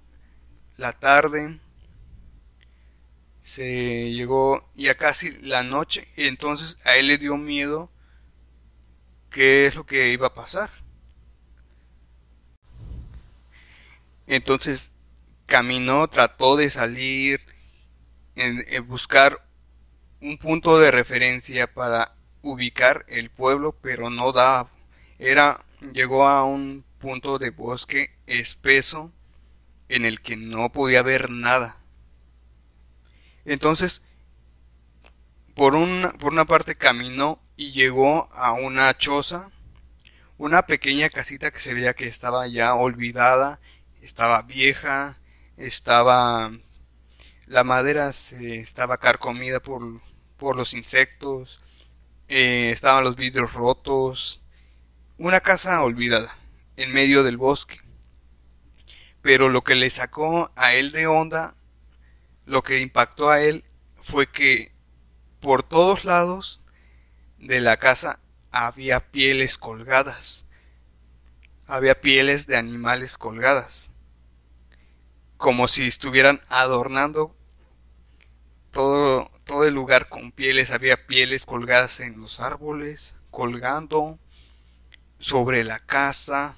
la 0.75 0.91
tarde, 0.91 1.59
se 3.41 4.11
llegó 4.11 4.69
ya 4.75 4.95
casi 4.95 5.31
la 5.41 5.63
noche 5.63 6.07
y 6.17 6.27
entonces 6.27 6.77
a 6.85 6.95
él 6.97 7.07
le 7.07 7.17
dio 7.17 7.37
miedo 7.37 7.89
qué 9.29 9.65
es 9.65 9.75
lo 9.75 9.85
que 9.85 10.11
iba 10.11 10.27
a 10.27 10.33
pasar. 10.33 10.69
Entonces 14.27 14.91
caminó, 15.45 16.07
trató 16.09 16.55
de 16.55 16.69
salir 16.69 17.52
en, 18.35 18.87
buscar 18.87 19.45
un 20.21 20.37
punto 20.37 20.79
de 20.79 20.91
referencia 20.91 21.73
para 21.73 22.15
ubicar 22.41 23.05
el 23.07 23.29
pueblo, 23.29 23.75
pero 23.81 24.09
no 24.09 24.31
daba. 24.31 24.69
Era, 25.19 25.63
llegó 25.93 26.27
a 26.27 26.43
un 26.45 26.83
punto 26.99 27.39
de 27.39 27.49
bosque 27.49 28.15
espeso 28.27 29.11
en 29.89 30.05
el 30.05 30.21
que 30.21 30.37
no 30.37 30.71
podía 30.71 31.01
ver 31.01 31.29
nada. 31.29 31.77
Entonces, 33.45 34.01
por 35.55 35.75
una, 35.75 36.11
por 36.13 36.33
una 36.33 36.45
parte 36.45 36.75
caminó 36.75 37.39
y 37.55 37.71
llegó 37.71 38.31
a 38.33 38.53
una 38.53 38.97
choza, 38.97 39.51
una 40.37 40.65
pequeña 40.65 41.09
casita 41.09 41.51
que 41.51 41.59
se 41.59 41.73
veía 41.73 41.93
que 41.93 42.07
estaba 42.07 42.47
ya 42.47 42.73
olvidada, 42.73 43.59
estaba 44.01 44.41
vieja, 44.41 45.19
estaba 45.57 46.51
la 47.45 47.63
madera 47.63 48.13
se 48.13 48.57
estaba 48.59 48.97
carcomida 48.97 49.61
por, 49.61 50.01
por 50.37 50.55
los 50.55 50.73
insectos, 50.73 51.61
eh, 52.27 52.71
estaban 52.71 53.03
los 53.03 53.15
vidrios 53.15 53.53
rotos, 53.53 54.41
una 55.17 55.39
casa 55.41 55.81
olvidada 55.83 56.37
en 56.77 56.91
medio 56.91 57.23
del 57.23 57.37
bosque. 57.37 57.79
Pero 59.21 59.49
lo 59.49 59.63
que 59.63 59.75
le 59.75 59.89
sacó 59.89 60.51
a 60.55 60.73
él 60.73 60.91
de 60.91 61.07
onda, 61.07 61.55
lo 62.45 62.61
que 62.63 62.79
impactó 62.81 63.29
a 63.29 63.41
él, 63.41 63.63
fue 64.01 64.27
que 64.27 64.71
por 65.39 65.63
todos 65.63 66.03
lados 66.05 66.61
de 67.37 67.61
la 67.61 67.77
casa 67.77 68.19
había 68.51 68.99
pieles 68.99 69.57
colgadas. 69.57 70.45
Había 71.65 71.99
pieles 71.99 72.47
de 72.47 72.57
animales 72.57 73.17
colgadas. 73.17 73.92
Como 75.43 75.67
si 75.67 75.87
estuvieran 75.87 76.39
adornando 76.47 77.35
todo, 78.71 79.29
todo 79.43 79.65
el 79.65 79.73
lugar 79.73 80.07
con 80.07 80.31
pieles. 80.31 80.71
Había 80.71 81.05
pieles 81.05 81.45
colgadas 81.45 81.99
en 81.99 82.17
los 82.21 82.39
árboles, 82.39 83.19
colgando 83.29 84.17
sobre 85.19 85.65
la 85.65 85.79
casa, 85.79 86.55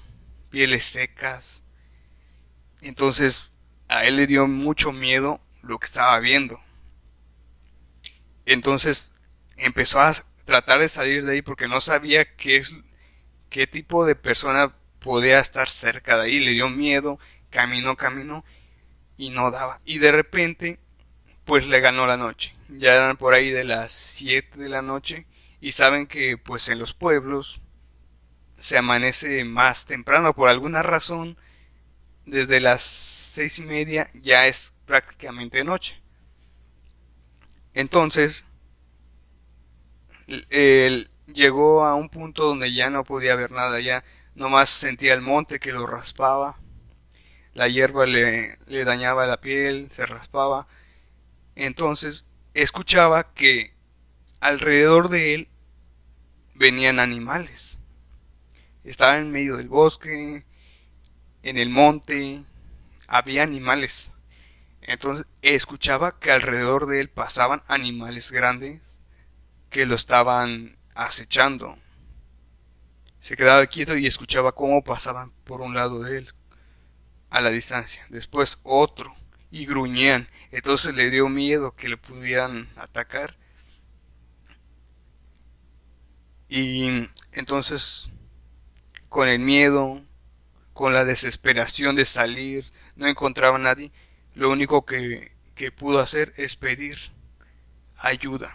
pieles 0.50 0.84
secas. 0.84 1.64
Entonces 2.80 3.54
a 3.88 4.04
él 4.04 4.18
le 4.18 4.28
dio 4.28 4.46
mucho 4.46 4.92
miedo 4.92 5.40
lo 5.62 5.80
que 5.80 5.86
estaba 5.86 6.20
viendo. 6.20 6.60
Entonces 8.44 9.14
empezó 9.56 9.98
a 9.98 10.14
tratar 10.44 10.78
de 10.78 10.88
salir 10.88 11.24
de 11.24 11.32
ahí 11.32 11.42
porque 11.42 11.66
no 11.66 11.80
sabía 11.80 12.36
qué, 12.36 12.62
qué 13.50 13.66
tipo 13.66 14.06
de 14.06 14.14
persona 14.14 14.76
podía 15.00 15.40
estar 15.40 15.68
cerca 15.68 16.18
de 16.18 16.26
ahí. 16.26 16.38
Le 16.38 16.52
dio 16.52 16.68
miedo, 16.68 17.18
caminó, 17.50 17.96
caminó 17.96 18.44
y 19.16 19.30
no 19.30 19.50
daba. 19.50 19.80
Y 19.84 19.98
de 19.98 20.12
repente, 20.12 20.78
pues 21.44 21.66
le 21.66 21.80
ganó 21.80 22.06
la 22.06 22.16
noche. 22.16 22.54
Ya 22.68 22.94
eran 22.94 23.16
por 23.16 23.34
ahí 23.34 23.50
de 23.50 23.64
las 23.64 23.92
7 23.92 24.58
de 24.58 24.68
la 24.68 24.82
noche 24.82 25.26
y 25.60 25.72
saben 25.72 26.06
que 26.06 26.36
pues 26.38 26.68
en 26.68 26.78
los 26.78 26.92
pueblos 26.92 27.60
se 28.58 28.78
amanece 28.78 29.44
más 29.44 29.86
temprano 29.86 30.34
por 30.34 30.48
alguna 30.48 30.82
razón 30.82 31.36
desde 32.24 32.60
las 32.60 32.82
seis 32.82 33.58
y 33.58 33.62
media 33.62 34.08
ya 34.14 34.46
es 34.46 34.74
prácticamente 34.84 35.64
noche 35.64 36.00
entonces 37.74 38.44
él 40.50 41.10
llegó 41.26 41.84
a 41.84 41.94
un 41.94 42.08
punto 42.08 42.44
donde 42.44 42.72
ya 42.72 42.90
no 42.90 43.04
podía 43.04 43.36
ver 43.36 43.52
nada 43.52 43.80
ya 43.80 44.04
nomás 44.34 44.70
sentía 44.70 45.14
el 45.14 45.20
monte 45.20 45.60
que 45.60 45.72
lo 45.72 45.86
raspaba 45.86 46.58
la 47.56 47.68
hierba 47.68 48.06
le, 48.06 48.56
dañaba 48.84 49.26
la 49.26 49.40
piel 49.40 49.88
se 49.90 50.06
raspaba 50.06 50.68
entonces 51.54 52.24
escuchaba 52.54 53.32
que 53.34 53.74
alrededor 54.40 55.08
de 55.08 55.34
él 55.34 55.48
venían 56.54 57.00
animales 57.00 57.78
estaba 58.86 59.18
en 59.18 59.32
medio 59.32 59.56
del 59.56 59.68
bosque, 59.68 60.44
en 61.42 61.58
el 61.58 61.70
monte, 61.70 62.44
había 63.08 63.42
animales. 63.42 64.12
Entonces 64.80 65.26
escuchaba 65.42 66.18
que 66.18 66.30
alrededor 66.30 66.86
de 66.86 67.00
él 67.00 67.10
pasaban 67.10 67.62
animales 67.66 68.30
grandes 68.30 68.80
que 69.70 69.86
lo 69.86 69.96
estaban 69.96 70.76
acechando. 70.94 71.76
Se 73.18 73.36
quedaba 73.36 73.66
quieto 73.66 73.96
y 73.96 74.06
escuchaba 74.06 74.52
cómo 74.52 74.84
pasaban 74.84 75.32
por 75.44 75.60
un 75.60 75.74
lado 75.74 76.02
de 76.02 76.18
él, 76.18 76.34
a 77.36 77.40
la 77.42 77.50
distancia. 77.50 78.06
Después 78.08 78.58
otro, 78.62 79.14
y 79.50 79.66
gruñían. 79.66 80.28
Entonces 80.50 80.94
le 80.94 81.10
dio 81.10 81.28
miedo 81.28 81.74
que 81.74 81.88
le 81.88 81.96
pudieran 81.96 82.68
atacar. 82.76 83.36
Y 86.48 87.08
entonces 87.32 88.10
con 89.08 89.28
el 89.28 89.38
miedo, 89.38 90.02
con 90.72 90.92
la 90.92 91.04
desesperación 91.04 91.96
de 91.96 92.04
salir, 92.04 92.64
no 92.96 93.06
encontraba 93.06 93.56
a 93.56 93.60
nadie, 93.60 93.92
lo 94.34 94.50
único 94.50 94.84
que, 94.84 95.32
que 95.54 95.72
pudo 95.72 96.00
hacer 96.00 96.32
es 96.36 96.56
pedir 96.56 96.96
ayuda. 97.96 98.54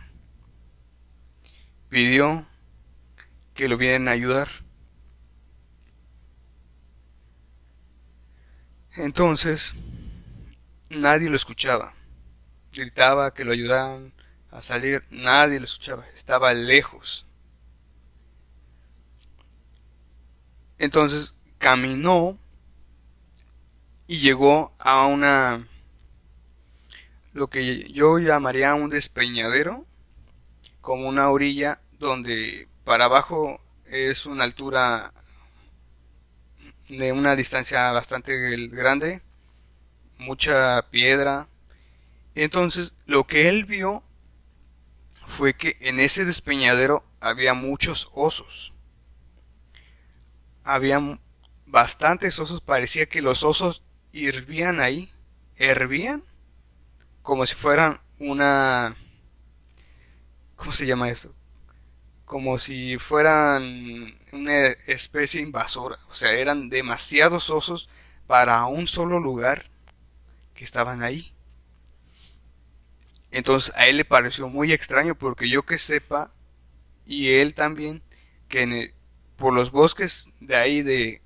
Pidió 1.89 2.47
que 3.53 3.67
lo 3.67 3.77
vienen 3.77 4.07
a 4.07 4.11
ayudar. 4.11 4.49
Entonces, 8.95 9.73
nadie 10.89 11.29
lo 11.29 11.35
escuchaba. 11.35 11.93
Gritaba 12.73 13.33
que 13.33 13.45
lo 13.45 13.53
ayudaran 13.53 14.13
a 14.49 14.61
salir, 14.61 15.05
nadie 15.09 15.59
lo 15.59 15.65
escuchaba, 15.65 16.05
estaba 16.15 16.53
lejos. 16.53 17.25
Entonces 20.77 21.35
caminó 21.57 22.37
y 24.07 24.17
llegó 24.17 24.73
a 24.79 25.05
una 25.05 25.67
lo 27.33 27.49
que 27.49 27.89
yo 27.91 28.19
llamaría 28.19 28.73
un 28.73 28.89
despeñadero, 28.89 29.85
como 30.81 31.07
una 31.07 31.29
orilla 31.29 31.81
donde 31.97 32.67
para 32.83 33.05
abajo 33.05 33.61
es 33.85 34.25
una 34.25 34.43
altura 34.43 35.13
de 36.97 37.11
una 37.11 37.35
distancia 37.35 37.91
bastante 37.91 38.37
grande, 38.67 39.21
mucha 40.17 40.89
piedra. 40.91 41.47
Entonces 42.35 42.95
lo 43.05 43.25
que 43.25 43.49
él 43.49 43.65
vio 43.65 44.03
fue 45.27 45.53
que 45.55 45.77
en 45.81 45.99
ese 45.99 46.25
despeñadero 46.25 47.03
había 47.19 47.53
muchos 47.53 48.09
osos 48.13 48.71
había 50.63 51.19
bastantes 51.65 52.37
osos, 52.39 52.61
parecía 52.61 53.05
que 53.05 53.21
los 53.21 53.43
osos 53.43 53.83
hirvían 54.11 54.79
ahí, 54.79 55.11
hervían, 55.55 56.23
como 57.21 57.45
si 57.45 57.55
fueran 57.55 58.01
una... 58.19 58.95
¿Cómo 60.55 60.73
se 60.73 60.85
llama 60.85 61.09
esto? 61.09 61.33
Como 62.25 62.59
si 62.59 62.97
fueran 62.97 64.15
una 64.31 64.67
especie 64.87 65.41
invasora, 65.41 65.97
o 66.09 66.15
sea, 66.15 66.33
eran 66.33 66.69
demasiados 66.69 67.49
osos 67.49 67.89
para 68.27 68.65
un 68.65 68.87
solo 68.87 69.19
lugar 69.19 69.69
que 70.53 70.63
estaban 70.63 71.03
ahí. 71.03 71.33
Entonces 73.31 73.73
a 73.75 73.87
él 73.87 73.97
le 73.97 74.05
pareció 74.05 74.49
muy 74.49 74.73
extraño 74.73 75.15
porque 75.15 75.49
yo 75.49 75.63
que 75.63 75.77
sepa, 75.77 76.33
y 77.05 77.29
él 77.29 77.53
también, 77.53 78.03
que 78.47 78.93
por 79.37 79.53
los 79.53 79.71
bosques 79.71 80.29
de 80.39 80.55
ahí 80.55 80.81
de 80.81 81.21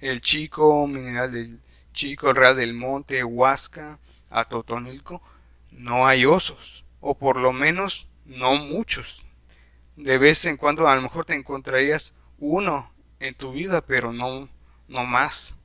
El 0.00 0.20
Chico, 0.20 0.86
Mineral 0.86 1.32
del 1.32 1.60
Chico, 1.92 2.32
Real 2.32 2.56
del 2.56 2.74
Monte, 2.74 3.24
Huasca, 3.24 3.98
Totonilco, 4.48 5.22
no 5.70 6.06
hay 6.06 6.24
osos, 6.24 6.84
o 7.00 7.18
por 7.18 7.36
lo 7.36 7.52
menos 7.52 8.08
no 8.24 8.54
muchos. 8.56 9.24
De 9.96 10.18
vez 10.18 10.44
en 10.44 10.56
cuando 10.56 10.86
a 10.86 10.94
lo 10.94 11.02
mejor 11.02 11.24
te 11.24 11.34
encontrarías 11.34 12.14
uno 12.38 12.92
en 13.20 13.34
tu 13.34 13.52
vida, 13.52 13.82
pero 13.82 14.12
no, 14.12 14.48
no 14.88 15.04
más. 15.04 15.56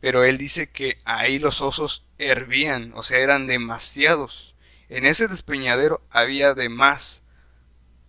Pero 0.00 0.24
él 0.24 0.38
dice 0.38 0.70
que 0.70 0.98
ahí 1.04 1.38
los 1.38 1.60
osos 1.60 2.06
hervían, 2.18 2.92
o 2.94 3.02
sea, 3.02 3.18
eran 3.18 3.46
demasiados. 3.46 4.54
En 4.88 5.06
ese 5.06 5.28
despeñadero 5.28 6.02
había 6.10 6.54
de 6.54 6.68
más. 6.68 7.24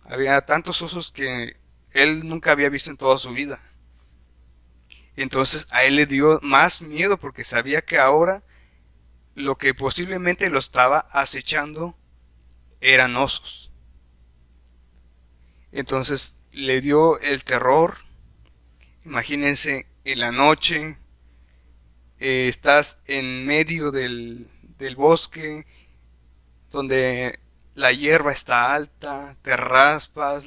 Había 0.02 0.40
tantos 0.42 0.82
osos 0.82 1.10
que 1.12 1.56
él 1.92 2.28
nunca 2.28 2.52
había 2.52 2.68
visto 2.68 2.90
en 2.90 2.96
toda 2.96 3.16
su 3.18 3.32
vida. 3.32 3.62
Entonces 5.16 5.66
a 5.70 5.84
él 5.84 5.96
le 5.96 6.06
dio 6.06 6.40
más 6.42 6.82
miedo 6.82 7.18
porque 7.18 7.44
sabía 7.44 7.82
que 7.82 7.98
ahora 7.98 8.42
lo 9.34 9.56
que 9.56 9.74
posiblemente 9.74 10.50
lo 10.50 10.58
estaba 10.58 10.98
acechando 11.10 11.96
eran 12.80 13.16
osos. 13.16 13.70
Entonces 15.72 16.33
le 16.54 16.80
dio 16.80 17.18
el 17.20 17.44
terror. 17.44 17.96
Imagínense 19.04 19.86
en 20.04 20.20
la 20.20 20.30
noche, 20.30 20.96
eh, 22.20 22.46
estás 22.48 23.02
en 23.06 23.44
medio 23.44 23.90
del, 23.90 24.48
del 24.78 24.96
bosque, 24.96 25.66
donde 26.70 27.38
la 27.74 27.92
hierba 27.92 28.32
está 28.32 28.74
alta, 28.74 29.36
te 29.42 29.56
raspas, 29.56 30.46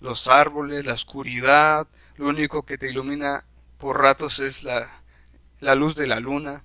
los 0.00 0.28
árboles, 0.28 0.84
la 0.84 0.94
oscuridad, 0.94 1.86
lo 2.16 2.28
único 2.28 2.64
que 2.64 2.76
te 2.76 2.90
ilumina 2.90 3.44
por 3.78 4.00
ratos 4.00 4.40
es 4.40 4.64
la, 4.64 5.02
la 5.60 5.74
luz 5.74 5.94
de 5.94 6.06
la 6.06 6.20
luna. 6.20 6.64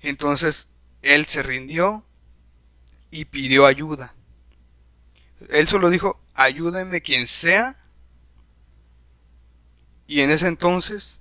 Entonces 0.00 0.68
él 1.02 1.26
se 1.26 1.42
rindió 1.42 2.04
y 3.10 3.26
pidió 3.26 3.66
ayuda. 3.66 4.14
Él 5.50 5.68
solo 5.68 5.90
dijo, 5.90 6.20
ayúdeme 6.36 7.00
quien 7.00 7.26
sea. 7.26 7.76
Y 10.06 10.20
en 10.20 10.30
ese 10.30 10.46
entonces 10.46 11.20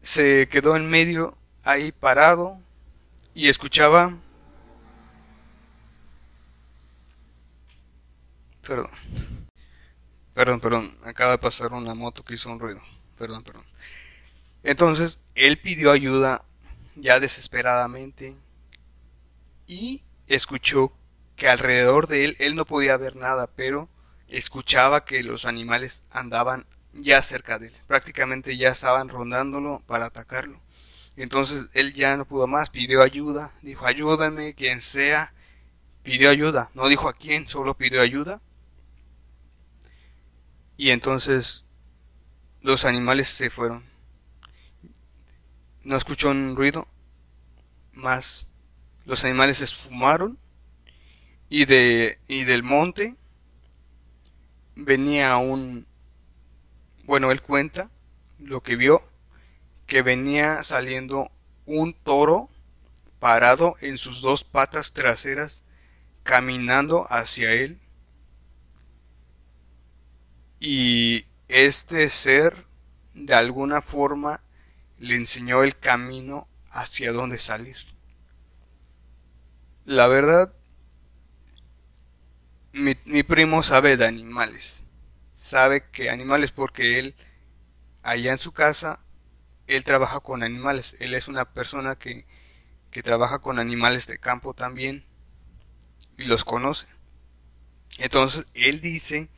se 0.00 0.48
quedó 0.50 0.76
en 0.76 0.88
medio 0.88 1.38
ahí 1.62 1.92
parado 1.92 2.58
y 3.32 3.48
escuchaba 3.48 4.18
Perdón. 8.66 8.90
Perdón, 10.32 10.60
perdón. 10.60 10.98
Acaba 11.04 11.32
de 11.32 11.38
pasar 11.38 11.72
una 11.72 11.94
moto 11.94 12.24
que 12.24 12.34
hizo 12.34 12.50
un 12.50 12.58
ruido. 12.58 12.80
Perdón, 13.18 13.44
perdón. 13.44 13.64
Entonces, 14.62 15.20
él 15.34 15.58
pidió 15.58 15.90
ayuda 15.90 16.44
ya 16.96 17.20
desesperadamente 17.20 18.34
y 19.66 20.02
escuchó 20.26 20.92
que 21.36 21.48
alrededor 21.48 22.06
de 22.06 22.24
él, 22.24 22.36
él 22.38 22.54
no 22.54 22.64
podía 22.64 22.96
ver 22.96 23.16
nada, 23.16 23.48
pero 23.54 23.88
escuchaba 24.28 25.04
que 25.04 25.22
los 25.22 25.44
animales 25.44 26.04
andaban 26.10 26.66
ya 26.92 27.22
cerca 27.22 27.58
de 27.58 27.68
él. 27.68 27.74
Prácticamente 27.86 28.56
ya 28.56 28.68
estaban 28.68 29.08
rondándolo 29.08 29.80
para 29.86 30.06
atacarlo. 30.06 30.60
Entonces 31.16 31.70
él 31.74 31.92
ya 31.92 32.16
no 32.16 32.24
pudo 32.24 32.46
más, 32.46 32.70
pidió 32.70 33.02
ayuda, 33.02 33.54
dijo 33.62 33.86
ayúdame, 33.86 34.54
quien 34.54 34.80
sea, 34.80 35.32
pidió 36.02 36.30
ayuda, 36.30 36.70
no 36.74 36.88
dijo 36.88 37.08
a 37.08 37.14
quién, 37.14 37.48
solo 37.48 37.74
pidió 37.74 38.00
ayuda. 38.00 38.40
Y 40.76 40.90
entonces 40.90 41.66
los 42.62 42.84
animales 42.84 43.28
se 43.28 43.50
fueron. 43.50 43.84
No 45.84 45.96
escuchó 45.96 46.30
un 46.30 46.56
ruido 46.56 46.88
más. 47.92 48.48
Los 49.04 49.22
animales 49.24 49.58
se 49.58 49.64
esfumaron 49.64 50.38
y 51.56 51.66
de 51.66 52.18
y 52.26 52.42
del 52.42 52.64
monte 52.64 53.14
venía 54.74 55.36
un 55.36 55.86
bueno, 57.04 57.30
él 57.30 57.42
cuenta 57.42 57.92
lo 58.40 58.60
que 58.64 58.74
vio 58.74 59.08
que 59.86 60.02
venía 60.02 60.64
saliendo 60.64 61.30
un 61.64 61.94
toro 61.94 62.50
parado 63.20 63.76
en 63.80 63.98
sus 63.98 64.20
dos 64.20 64.42
patas 64.42 64.94
traseras 64.94 65.62
caminando 66.24 67.06
hacia 67.08 67.52
él 67.52 67.78
y 70.58 71.24
este 71.46 72.10
ser 72.10 72.66
de 73.14 73.34
alguna 73.34 73.80
forma 73.80 74.42
le 74.98 75.14
enseñó 75.14 75.62
el 75.62 75.78
camino 75.78 76.48
hacia 76.72 77.12
dónde 77.12 77.38
salir. 77.38 77.76
La 79.84 80.08
verdad, 80.08 80.52
mi, 82.74 82.96
mi, 83.04 83.22
primo 83.22 83.62
sabe 83.62 83.96
de 83.96 84.04
animales. 84.04 84.84
Sabe 85.36 85.88
que 85.90 86.10
animales 86.10 86.52
porque 86.52 86.98
él, 86.98 87.14
allá 88.02 88.32
en 88.32 88.38
su 88.38 88.52
casa, 88.52 89.00
él 89.66 89.84
trabaja 89.84 90.20
con 90.20 90.42
animales. 90.42 91.00
Él 91.00 91.14
es 91.14 91.28
una 91.28 91.52
persona 91.52 91.96
que, 91.96 92.26
que 92.90 93.02
trabaja 93.02 93.38
con 93.38 93.58
animales 93.58 94.06
de 94.06 94.18
campo 94.18 94.54
también 94.54 95.04
y 96.18 96.24
los 96.24 96.44
conoce. 96.44 96.86
Entonces, 97.98 98.46
él 98.54 98.80
dice 98.80 99.28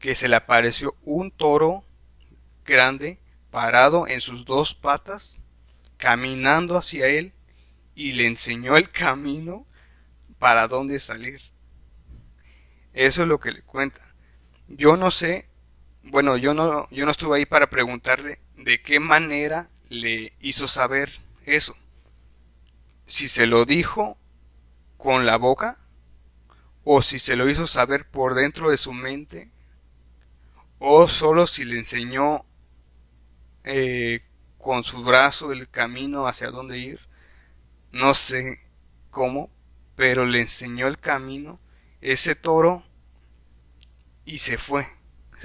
que 0.00 0.16
se 0.16 0.28
le 0.28 0.36
apareció 0.36 0.96
un 1.02 1.30
toro 1.30 1.84
grande 2.64 3.20
parado 3.50 4.08
en 4.08 4.20
sus 4.20 4.44
dos 4.44 4.74
patas, 4.74 5.40
caminando 5.98 6.76
hacia 6.76 7.06
él 7.06 7.32
y 7.94 8.12
le 8.12 8.26
enseñó 8.26 8.76
el 8.76 8.90
camino 8.90 9.66
para 10.40 10.66
dónde 10.66 10.98
salir. 10.98 11.51
Eso 12.92 13.22
es 13.22 13.28
lo 13.28 13.40
que 13.40 13.52
le 13.52 13.62
cuenta. 13.62 14.00
Yo 14.68 14.96
no 14.96 15.10
sé, 15.10 15.48
bueno, 16.02 16.36
yo 16.36 16.54
no, 16.54 16.88
yo 16.90 17.04
no 17.04 17.10
estuve 17.10 17.38
ahí 17.38 17.46
para 17.46 17.68
preguntarle 17.70 18.40
de 18.56 18.82
qué 18.82 19.00
manera 19.00 19.70
le 19.88 20.32
hizo 20.40 20.68
saber 20.68 21.20
eso. 21.44 21.76
Si 23.06 23.28
se 23.28 23.46
lo 23.46 23.64
dijo 23.64 24.16
con 24.96 25.26
la 25.26 25.36
boca 25.36 25.78
o 26.84 27.02
si 27.02 27.18
se 27.18 27.36
lo 27.36 27.48
hizo 27.48 27.66
saber 27.66 28.08
por 28.08 28.34
dentro 28.34 28.70
de 28.70 28.76
su 28.76 28.92
mente 28.92 29.50
o 30.78 31.08
solo 31.08 31.46
si 31.46 31.64
le 31.64 31.78
enseñó 31.78 32.44
eh, 33.64 34.22
con 34.58 34.82
su 34.84 35.04
brazo 35.04 35.52
el 35.52 35.68
camino 35.68 36.26
hacia 36.26 36.50
dónde 36.50 36.78
ir. 36.78 37.00
No 37.92 38.14
sé 38.14 38.60
cómo, 39.10 39.50
pero 39.96 40.24
le 40.24 40.40
enseñó 40.40 40.88
el 40.88 40.98
camino 40.98 41.60
ese 42.02 42.34
toro 42.34 42.84
y 44.24 44.38
se 44.38 44.58
fue. 44.58 44.86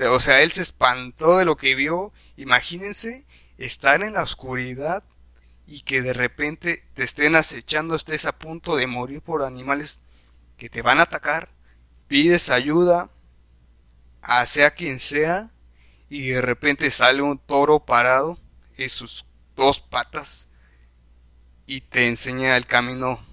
O 0.09 0.19
sea, 0.19 0.41
él 0.41 0.51
se 0.51 0.61
espantó 0.61 1.37
de 1.37 1.45
lo 1.45 1.55
que 1.55 1.75
vio. 1.75 2.11
Imagínense 2.35 3.25
estar 3.57 4.03
en 4.03 4.13
la 4.13 4.23
oscuridad 4.23 5.03
y 5.65 5.81
que 5.81 6.01
de 6.01 6.13
repente 6.13 6.83
te 6.93 7.03
estén 7.03 7.35
acechando, 7.35 7.95
estés 7.95 8.25
a 8.25 8.37
punto 8.37 8.75
de 8.75 8.87
morir 8.87 9.21
por 9.21 9.43
animales 9.43 10.01
que 10.57 10.69
te 10.69 10.81
van 10.81 10.99
a 10.99 11.03
atacar. 11.03 11.49
Pides 12.07 12.49
ayuda, 12.49 13.09
a 14.21 14.45
sea 14.45 14.71
quien 14.71 14.99
sea, 14.99 15.51
y 16.09 16.29
de 16.29 16.41
repente 16.41 16.89
sale 16.91 17.21
un 17.21 17.37
toro 17.37 17.85
parado 17.85 18.39
en 18.77 18.89
sus 18.89 19.25
dos 19.55 19.79
patas 19.79 20.49
y 21.65 21.81
te 21.81 22.07
enseña 22.07 22.55
el 22.55 22.65
camino 22.65 23.25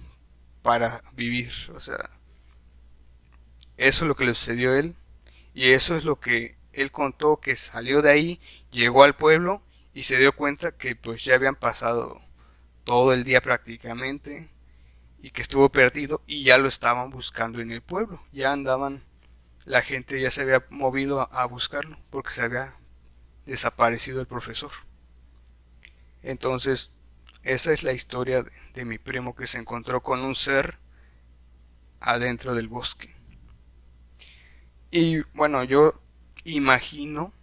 para 0.61 1.03
vivir. 1.13 1.53
O 1.73 1.79
sea, 1.79 2.09
eso 3.77 4.05
es 4.05 4.07
lo 4.07 4.15
que 4.15 4.25
le 4.25 4.33
sucedió 4.33 4.71
a 4.71 4.79
él 4.79 4.95
y 5.53 5.71
eso 5.71 5.95
es 5.95 6.03
lo 6.03 6.19
que 6.19 6.57
él 6.73 6.91
contó 6.91 7.37
que 7.37 7.55
salió 7.55 8.01
de 8.01 8.11
ahí, 8.11 8.41
llegó 8.71 9.03
al 9.03 9.15
pueblo 9.15 9.61
y 9.93 10.03
se 10.03 10.17
dio 10.17 10.35
cuenta 10.35 10.71
que 10.75 10.95
pues 10.95 11.23
ya 11.23 11.35
habían 11.35 11.55
pasado 11.55 12.21
todo 12.83 13.13
el 13.13 13.23
día 13.23 13.41
prácticamente 13.41 14.49
y 15.19 15.31
que 15.31 15.41
estuvo 15.41 15.69
perdido 15.69 16.21
y 16.27 16.43
ya 16.43 16.57
lo 16.57 16.67
estaban 16.67 17.09
buscando 17.09 17.61
en 17.61 17.71
el 17.71 17.81
pueblo, 17.81 18.21
ya 18.31 18.51
andaban 18.51 19.03
la 19.65 19.81
gente 19.81 20.21
ya 20.21 20.31
se 20.31 20.43
había 20.43 20.63
movido 20.69 21.27
a, 21.33 21.45
buscarlo 21.47 21.97
porque 22.11 22.33
se 22.33 22.41
había 22.41 22.75
desaparecido 23.45 24.21
el 24.21 24.27
profesor. 24.27 24.71
Entonces, 26.21 26.91
esa 27.43 27.73
es 27.73 27.83
la 27.83 27.91
historia 27.91 28.43
de, 28.43 28.51
de, 28.73 28.85
mi 28.85 28.97
primo 28.97 29.35
que 29.35 29.47
se 29.47 29.57
encontró 29.57 30.01
con 30.01 30.21
un 30.21 30.35
ser 30.35 30.77
adentro 31.99 32.53
del 32.53 32.67
bosque. 32.67 33.14
Y 34.91 35.21
bueno, 35.33 35.63
yo 35.63 36.01
imagino, 36.43 37.33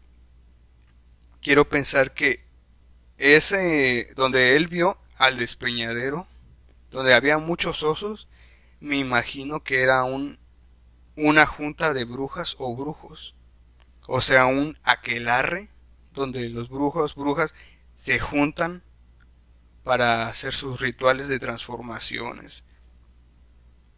quiero 1.40 1.68
pensar 1.68 2.14
que 2.14 2.44
ese 3.18 4.12
donde 4.16 4.56
él 4.56 4.68
vio 4.68 4.98
al 5.16 5.36
despeñadero, 5.38 6.26
donde 6.90 7.14
había 7.14 7.38
muchos 7.38 7.82
osos, 7.82 8.28
me 8.80 8.98
imagino 8.98 9.62
que 9.62 9.82
era 9.82 10.04
un 10.04 10.38
una 11.16 11.46
junta 11.46 11.92
de 11.92 12.04
brujas 12.04 12.56
o 12.58 12.74
brujos, 12.74 13.34
o 14.06 14.20
sea, 14.20 14.46
un 14.46 14.78
aquelarre 14.82 15.68
donde 16.14 16.48
los 16.48 16.68
brujos, 16.68 17.14
brujas 17.14 17.54
se 17.96 18.18
juntan 18.18 18.82
para 19.84 20.28
hacer 20.28 20.54
sus 20.54 20.80
rituales 20.80 21.28
de 21.28 21.38
transformaciones, 21.38 22.64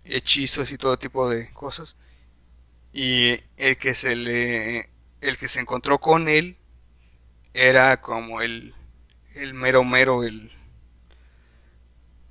hechizos 0.05 0.73
y 0.73 0.79
todo 0.79 0.99
tipo 0.99 1.29
de 1.29 1.53
cosas. 1.53 1.97
Y 2.95 3.41
el 3.57 3.77
que 3.77 3.95
se 3.95 4.15
le 4.15 4.89
el 5.21 5.37
que 5.37 5.49
se 5.49 5.61
encontró 5.61 5.99
con 5.99 6.29
él 6.29 6.57
era 7.53 8.01
como 8.01 8.41
el 8.41 8.75
el 9.35 9.53
mero 9.53 9.85
mero 9.85 10.23
el 10.23 10.53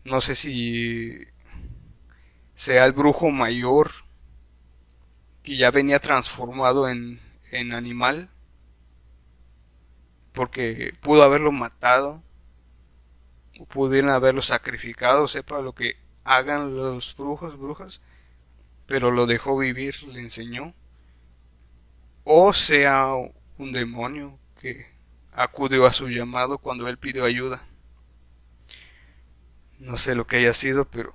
no 0.05 0.21
sé 0.21 0.35
si 0.35 1.27
sea 2.55 2.85
el 2.85 2.93
brujo 2.93 3.29
mayor 3.29 3.91
que 5.43 5.57
ya 5.57 5.69
venía 5.69 5.99
transformado 5.99 6.87
en, 6.87 7.19
en 7.51 7.73
animal 7.73 8.29
porque 10.31 10.95
pudo 11.01 11.23
haberlo 11.23 11.51
matado 11.51 12.23
o 13.59 13.65
pudieron 13.65 14.11
haberlo 14.11 14.41
sacrificado, 14.41 15.27
sepa 15.27 15.61
lo 15.61 15.73
que 15.73 15.97
hagan 16.23 16.75
los 16.75 17.15
brujos, 17.17 17.57
brujas, 17.57 18.01
pero 18.85 19.11
lo 19.11 19.25
dejó 19.25 19.57
vivir, 19.57 19.95
le 20.03 20.19
enseñó. 20.19 20.73
O 22.23 22.53
sea 22.53 23.13
un 23.57 23.71
demonio 23.71 24.39
que 24.59 24.85
acudió 25.31 25.85
a 25.85 25.93
su 25.93 26.09
llamado 26.09 26.57
cuando 26.57 26.87
él 26.87 26.97
pidió 26.97 27.25
ayuda. 27.25 27.67
No 29.79 29.97
sé 29.97 30.15
lo 30.15 30.25
que 30.25 30.37
haya 30.37 30.53
sido, 30.53 30.85
pero 30.85 31.13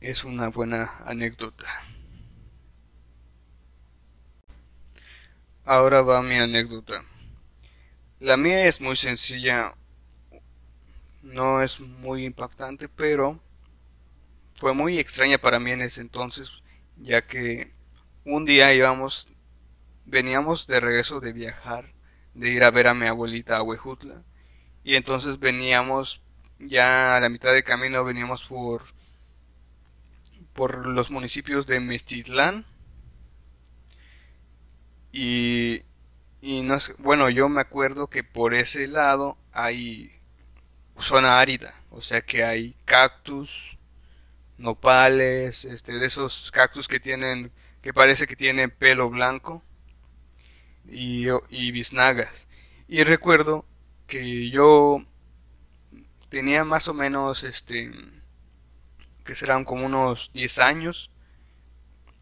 es 0.00 0.24
una 0.24 0.48
buena 0.48 0.92
anécdota. 1.04 1.66
Ahora 5.64 6.02
va 6.02 6.22
mi 6.22 6.36
anécdota. 6.36 7.02
La 8.18 8.36
mía 8.36 8.66
es 8.66 8.80
muy 8.80 8.96
sencilla, 8.96 9.74
no 11.22 11.62
es 11.62 11.80
muy 11.80 12.24
impactante, 12.24 12.88
pero 12.88 13.40
fue 14.56 14.74
muy 14.74 14.98
extraña 14.98 15.38
para 15.38 15.60
mí 15.60 15.72
en 15.72 15.82
ese 15.82 16.00
entonces, 16.00 16.52
ya 16.96 17.26
que 17.26 17.72
un 18.24 18.44
día 18.44 18.72
íbamos, 18.74 19.28
veníamos 20.04 20.66
de 20.66 20.80
regreso 20.80 21.20
de 21.20 21.32
viajar, 21.32 21.92
de 22.34 22.50
ir 22.50 22.64
a 22.64 22.70
ver 22.70 22.86
a 22.86 22.94
mi 22.94 23.06
abuelita 23.06 23.56
a 23.56 23.62
Huejutla, 23.62 24.22
y 24.82 24.96
entonces 24.96 25.38
veníamos 25.38 26.22
ya 26.58 27.16
a 27.16 27.20
la 27.20 27.28
mitad 27.28 27.52
del 27.52 27.64
camino 27.64 28.04
veníamos 28.04 28.44
por 28.44 28.84
por 30.52 30.86
los 30.86 31.10
municipios 31.10 31.66
de 31.66 31.80
Mestitlán 31.80 32.64
y 35.12 35.82
y 36.40 36.62
no 36.62 36.76
bueno, 36.98 37.30
yo 37.30 37.48
me 37.48 37.60
acuerdo 37.60 38.08
que 38.08 38.22
por 38.22 38.54
ese 38.54 38.86
lado 38.86 39.38
hay 39.52 40.10
zona 40.98 41.40
árida, 41.40 41.74
o 41.90 42.02
sea 42.02 42.20
que 42.20 42.44
hay 42.44 42.76
cactus, 42.84 43.78
nopales, 44.58 45.64
este, 45.64 45.94
de 45.98 46.06
esos 46.06 46.50
cactus 46.52 46.88
que 46.88 47.00
tienen, 47.00 47.52
que 47.82 47.92
parece 47.94 48.26
que 48.26 48.36
tienen 48.36 48.70
pelo 48.70 49.10
blanco 49.10 49.62
y, 50.88 51.26
y 51.50 51.72
biznagas. 51.72 52.48
Y 52.88 53.04
recuerdo 53.04 53.66
que 54.06 54.50
yo 54.50 55.00
tenía 56.28 56.64
más 56.64 56.88
o 56.88 56.94
menos, 56.94 57.42
este, 57.42 57.92
que 59.24 59.34
serán 59.34 59.64
como 59.64 59.86
unos 59.86 60.30
10 60.34 60.58
años, 60.58 61.10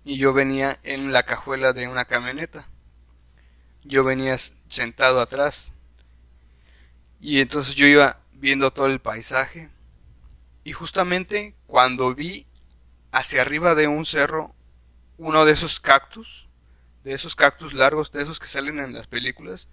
y 0.05 0.19
yo 0.19 0.33
venía 0.33 0.79
en 0.83 1.13
la 1.13 1.23
cajuela 1.25 1.73
de 1.73 1.89
una 1.89 2.05
camioneta 2.07 2.69
yo 3.85 4.05
venía 4.05 4.37
sentado 4.69 5.21
atrás 5.21 5.73
y 7.21 7.41
entonces 7.41 7.75
yo 7.75 7.87
iba 7.87 8.21
viendo 8.33 8.73
todo 8.73 8.87
el 8.87 9.01
paisaje 9.01 9.71
y 10.65 10.73
justamente 10.73 11.55
cuando 11.67 12.15
vi 12.15 12.47
hacia 13.11 13.43
arriba 13.43 13.75
de 13.75 13.89
un 13.89 14.05
cerro 14.05 14.55
uno 15.17 15.45
de 15.45 15.53
esos 15.53 15.81
cactus, 15.81 16.49
de 17.05 17.13
esos 17.13 17.37
cactus 17.37 17.75
largos, 17.75 18.13
de 18.13 18.23
esos 18.23 18.41
que 18.41 18.49
salen 18.49 18.79
en 18.79 18.93
las 18.93 19.07
películas, 19.07 19.69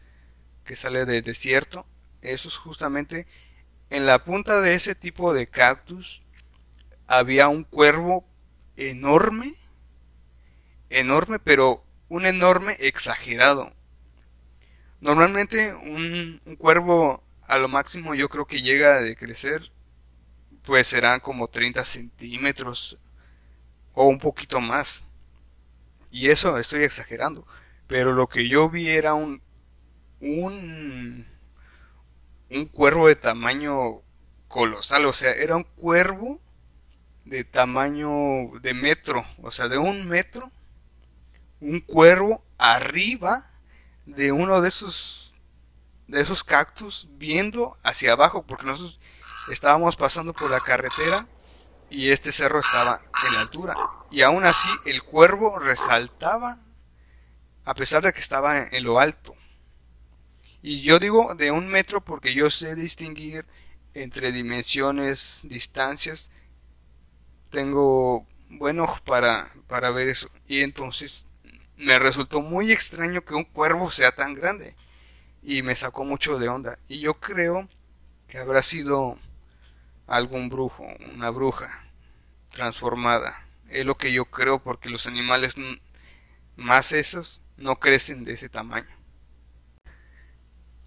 que 0.64 0.76
sale 0.76 1.06
de 1.06 1.22
desierto, 1.22 1.86
esos 2.22 2.58
justamente 2.58 3.28
en 3.90 4.06
la 4.06 4.24
punta 4.24 4.62
de 4.62 4.74
ese 4.74 4.96
tipo 4.96 5.34
de 5.34 5.48
cactus 5.48 6.22
había 7.08 7.48
un 7.48 7.64
cuervo 7.64 8.28
enorme, 8.78 9.56
enorme, 10.90 11.40
pero 11.40 11.84
un 12.10 12.26
enorme 12.26 12.76
exagerado, 12.80 13.74
Normalmente 15.02 15.74
un, 15.74 16.42
cuervo 16.58 17.24
a 17.48 17.58
lo 17.58 17.70
máximo 17.70 18.16
yo 18.16 18.28
creo 18.28 18.46
que 18.46 18.62
llega 18.62 18.98
a 18.98 19.16
crecer 19.16 19.72
pues 20.64 20.88
serán 20.88 21.20
como 21.20 21.48
30 21.48 21.84
centímetros 21.86 22.98
o 23.94 24.08
un 24.08 24.20
poquito 24.20 24.62
más. 24.62 25.04
Y 26.12 26.30
eso 26.30 26.58
estoy 26.58 26.84
exagerando. 26.84 27.46
Pero 27.88 28.14
lo 28.14 28.28
que 28.28 28.48
yo 28.48 28.70
vi 28.70 28.90
era 28.90 29.14
un, 29.14 29.42
un, 30.22 31.28
un 32.50 32.66
cuervo 32.68 33.08
de 33.08 33.16
tamaño 33.16 34.02
colosal. 34.48 35.06
O 35.06 35.14
sea, 35.14 35.32
era 35.34 35.56
un 35.56 35.64
cuervo 35.64 36.40
de 37.26 37.44
tamaño 37.44 38.52
de 38.62 38.74
metro. 38.74 39.26
O 39.42 39.52
sea, 39.52 39.68
de 39.70 39.78
un 39.78 40.08
metro. 40.08 40.52
Un 41.62 41.82
cuervo 41.82 42.44
arriba 42.58 43.50
de 44.06 44.32
uno 44.32 44.62
de 44.62 44.70
esos 44.70 45.36
de 46.08 46.22
esos 46.22 46.44
cactus 46.44 47.08
viendo 47.18 47.78
hacia 47.84 48.14
abajo 48.14 48.44
porque 48.46 48.66
nosotros 48.66 49.00
estábamos 49.50 49.96
pasando 49.96 50.34
por 50.34 50.50
la 50.50 50.60
carretera 50.60 51.28
y 51.90 52.12
este 52.12 52.32
cerro 52.32 52.60
estaba 52.60 53.02
en 53.28 53.34
la 53.34 53.42
altura. 53.42 53.76
Y 54.12 54.22
aún 54.22 54.46
así 54.46 54.70
el 54.86 55.04
cuervo 55.04 55.60
resaltaba 55.60 56.60
a 57.66 57.74
pesar 57.74 58.04
de 58.04 58.14
que 58.14 58.20
estaba 58.20 58.68
en 58.68 58.84
lo 58.84 59.00
alto. 59.00 59.36
Y 60.62 60.82
yo 60.82 61.00
digo 61.00 61.36
de 61.36 61.52
un 61.52 61.68
metro 61.68 62.02
porque 62.02 62.34
yo 62.34 62.50
sé 62.50 62.76
distinguir 62.76 63.46
entre 63.94 64.32
dimensiones 64.32 65.42
distancias. 65.44 66.32
Tengo 67.50 68.28
bueno 68.50 68.88
para 69.06 69.52
para 69.68 69.92
ver 69.92 70.10
eso. 70.10 70.30
Y 70.48 70.62
entonces 70.62 71.28
me 71.78 71.98
resultó 71.98 72.42
muy 72.42 72.72
extraño 72.72 73.24
que 73.24 73.36
un 73.36 73.46
cuervo 73.46 73.90
sea 73.92 74.12
tan 74.12 74.34
grande. 74.34 74.76
Y 75.42 75.64
me 75.64 75.76
sacó 75.76 76.04
mucho 76.04 76.38
de 76.38 76.50
onda. 76.50 76.78
Y 76.90 77.00
yo 77.00 77.16
creo 77.16 77.70
que 78.28 78.38
habrá 78.38 78.62
sido 78.62 79.18
algún 80.10 80.50
brujo, 80.50 80.86
una 81.14 81.30
bruja 81.30 81.84
transformada. 82.50 83.46
Es 83.70 83.86
lo 83.86 83.96
que 83.96 84.12
yo 84.12 84.26
creo 84.26 84.60
porque 84.60 84.90
los 84.90 85.08
animales 85.08 85.56
más 86.56 86.92
esos 86.92 87.44
no 87.58 87.80
crecen 87.80 88.26
de 88.26 88.34
ese 88.34 88.50
tamaño. 88.50 88.90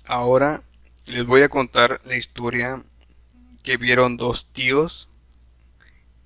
Ahora 0.04 0.62
les 1.06 1.24
voy 1.24 1.42
a 1.42 1.48
contar 1.48 2.00
la 2.04 2.16
historia 2.16 2.82
que 3.62 3.76
vieron 3.76 4.16
dos 4.16 4.52
tíos 4.52 5.08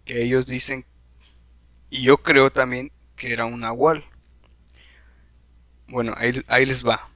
que 0.04 0.22
ellos 0.22 0.46
dicen 0.46 0.86
y 1.90 2.02
yo 2.02 2.18
creo 2.18 2.50
también 2.50 2.90
que 3.16 3.32
era 3.32 3.44
un 3.44 3.60
nahual. 3.60 4.04
Bueno, 5.88 6.14
ahí, 6.16 6.66
les 6.66 6.84
va. 6.84 7.08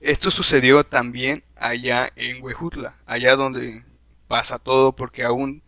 Esto 0.00 0.30
sucedió 0.30 0.84
también 0.84 1.44
allá 1.56 2.10
en 2.16 2.42
Huejutla, 2.42 2.96
allá 3.06 3.36
donde 3.36 3.84
pasa 4.28 4.58
todo 4.58 4.94
porque 4.94 5.22
aún 5.22 5.62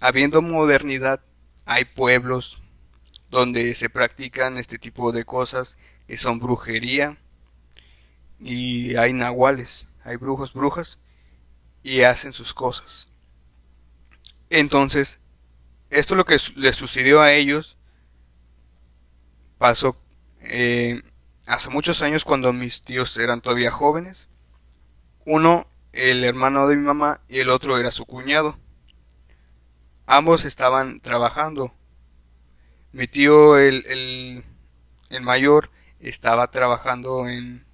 habiendo 0.00 0.42
modernidad 0.42 1.24
hay 1.64 1.84
pueblos 1.84 2.62
donde 3.30 3.74
se 3.74 3.88
practican 3.88 4.58
este 4.58 4.78
tipo 4.78 5.12
de 5.12 5.24
cosas 5.24 5.78
que 6.06 6.18
son 6.18 6.38
brujería 6.38 7.18
y 8.38 8.96
hay 8.96 9.12
nahuales, 9.12 9.88
hay 10.04 10.16
brujos, 10.16 10.52
brujas 10.52 10.98
y 11.82 12.02
hacen 12.02 12.32
sus 12.32 12.52
cosas. 12.52 13.08
Entonces, 14.50 15.20
esto 15.90 16.14
lo 16.14 16.24
que 16.24 16.38
les 16.56 16.76
sucedió 16.76 17.22
a 17.22 17.32
ellos 17.32 17.78
pasó 19.58 19.96
eh, 20.40 21.02
hace 21.46 21.70
muchos 21.70 22.02
años 22.02 22.24
cuando 22.24 22.52
mis 22.52 22.82
tíos 22.82 23.16
eran 23.16 23.40
todavía 23.40 23.70
jóvenes. 23.70 24.28
Uno, 25.24 25.66
el 25.92 26.24
hermano 26.24 26.66
de 26.68 26.76
mi 26.76 26.82
mamá, 26.82 27.20
y 27.28 27.40
el 27.40 27.50
otro 27.50 27.78
era 27.78 27.90
su 27.90 28.06
cuñado. 28.06 28.58
Ambos 30.06 30.44
estaban 30.44 31.00
trabajando. 31.00 31.74
Mi 32.92 33.06
tío, 33.06 33.58
el, 33.58 33.84
el, 33.86 34.44
el 35.10 35.22
mayor, 35.22 35.70
estaba 36.00 36.50
trabajando 36.50 37.28
en, 37.28 37.64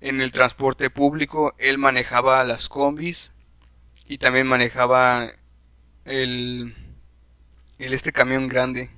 en 0.00 0.20
el 0.20 0.32
transporte 0.32 0.90
público. 0.90 1.54
Él 1.58 1.78
manejaba 1.78 2.44
las 2.44 2.68
combis 2.68 3.32
y 4.06 4.18
también 4.18 4.46
manejaba 4.46 5.28
el, 6.04 6.74
el 7.78 7.94
este 7.94 8.12
camión 8.12 8.48
grande. 8.48 8.90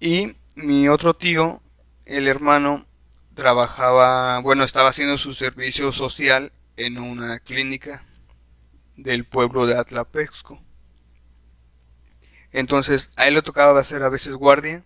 Y 0.00 0.36
mi 0.56 0.88
otro 0.88 1.14
tío, 1.14 1.62
el 2.06 2.28
hermano, 2.28 2.86
trabajaba, 3.34 4.38
bueno, 4.40 4.64
estaba 4.64 4.90
haciendo 4.90 5.16
su 5.18 5.32
servicio 5.32 5.92
social 5.92 6.52
en 6.86 6.98
una 6.98 7.38
clínica 7.40 8.04
del 8.96 9.24
pueblo 9.24 9.66
de 9.66 9.76
Atlapexco. 9.76 10.60
Entonces, 12.52 13.10
a 13.16 13.28
él 13.28 13.34
le 13.34 13.42
tocaba 13.42 13.80
hacer 13.80 14.02
a 14.02 14.08
veces 14.08 14.34
guardia 14.34 14.84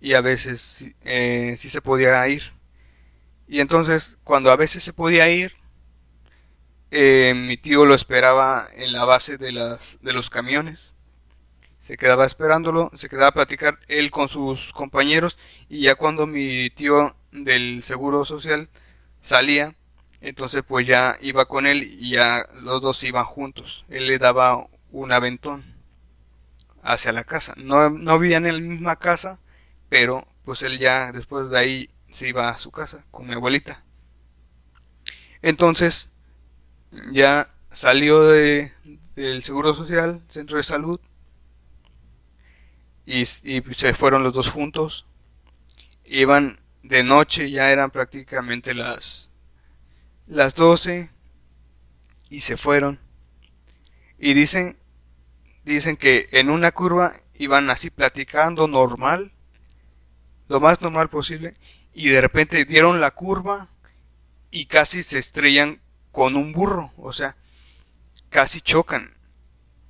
y 0.00 0.14
a 0.14 0.20
veces 0.20 0.94
eh, 1.02 1.54
sí 1.58 1.68
se 1.68 1.82
podía 1.82 2.26
ir. 2.28 2.52
Y 3.46 3.60
entonces, 3.60 4.18
cuando 4.24 4.50
a 4.50 4.56
veces 4.56 4.82
se 4.82 4.92
podía 4.92 5.28
ir, 5.28 5.54
eh, 6.90 7.34
mi 7.34 7.56
tío 7.56 7.84
lo 7.86 7.94
esperaba 7.94 8.66
en 8.74 8.92
la 8.92 9.04
base 9.04 9.38
de, 9.38 9.52
las, 9.52 9.98
de 10.02 10.12
los 10.12 10.30
camiones 10.30 10.92
se 11.82 11.96
quedaba 11.96 12.24
esperándolo, 12.24 12.92
se 12.94 13.08
quedaba 13.08 13.26
a 13.28 13.32
platicar 13.32 13.80
él 13.88 14.12
con 14.12 14.28
sus 14.28 14.72
compañeros 14.72 15.36
y 15.68 15.82
ya 15.82 15.96
cuando 15.96 16.28
mi 16.28 16.70
tío 16.70 17.16
del 17.32 17.82
Seguro 17.82 18.24
Social 18.24 18.70
salía, 19.20 19.74
entonces 20.22 20.62
pues 20.66 20.86
ya 20.86 21.16
iba 21.20 21.46
con 21.46 21.66
él 21.66 21.82
y 21.82 22.12
ya 22.12 22.46
los 22.62 22.80
dos 22.80 23.02
iban 23.02 23.24
juntos. 23.24 23.84
Él 23.88 24.06
le 24.06 24.18
daba 24.18 24.68
un 24.90 25.12
aventón 25.12 25.64
hacia 26.82 27.12
la 27.12 27.24
casa. 27.24 27.54
No, 27.56 27.90
no 27.90 28.18
vivían 28.18 28.46
en 28.46 28.54
la 28.54 28.60
misma 28.60 28.96
casa, 28.96 29.40
pero 29.88 30.26
pues 30.44 30.62
él 30.62 30.78
ya 30.78 31.10
después 31.12 31.50
de 31.50 31.58
ahí 31.58 31.90
se 32.12 32.28
iba 32.28 32.48
a 32.48 32.56
su 32.56 32.70
casa 32.70 33.04
con 33.10 33.26
mi 33.26 33.34
abuelita. 33.34 33.82
Entonces 35.42 36.10
ya 37.10 37.50
salió 37.72 38.22
de, 38.22 38.70
del 39.16 39.42
Seguro 39.42 39.74
Social, 39.74 40.22
centro 40.28 40.56
de 40.56 40.62
salud, 40.62 41.00
y, 43.06 43.24
se 43.24 43.94
fueron 43.94 44.22
los 44.22 44.32
dos 44.32 44.50
juntos. 44.50 45.06
Iban 46.04 46.60
de 46.84 47.02
noche, 47.02 47.50
ya 47.50 47.72
eran 47.72 47.90
prácticamente 47.90 48.74
las, 48.74 49.31
las 50.32 50.54
12 50.54 51.10
y 52.30 52.40
se 52.40 52.56
fueron. 52.56 52.98
Y 54.18 54.34
dicen, 54.34 54.78
dicen 55.64 55.96
que 55.96 56.28
en 56.32 56.50
una 56.50 56.72
curva 56.72 57.12
iban 57.34 57.70
así 57.70 57.90
platicando 57.90 58.66
normal, 58.66 59.32
lo 60.48 60.60
más 60.60 60.80
normal 60.80 61.10
posible, 61.10 61.54
y 61.92 62.08
de 62.08 62.20
repente 62.20 62.64
dieron 62.64 63.00
la 63.00 63.10
curva 63.10 63.68
y 64.50 64.66
casi 64.66 65.02
se 65.02 65.18
estrellan 65.18 65.80
con 66.10 66.36
un 66.36 66.52
burro, 66.52 66.92
o 66.96 67.12
sea, 67.12 67.36
casi 68.30 68.60
chocan. 68.60 69.14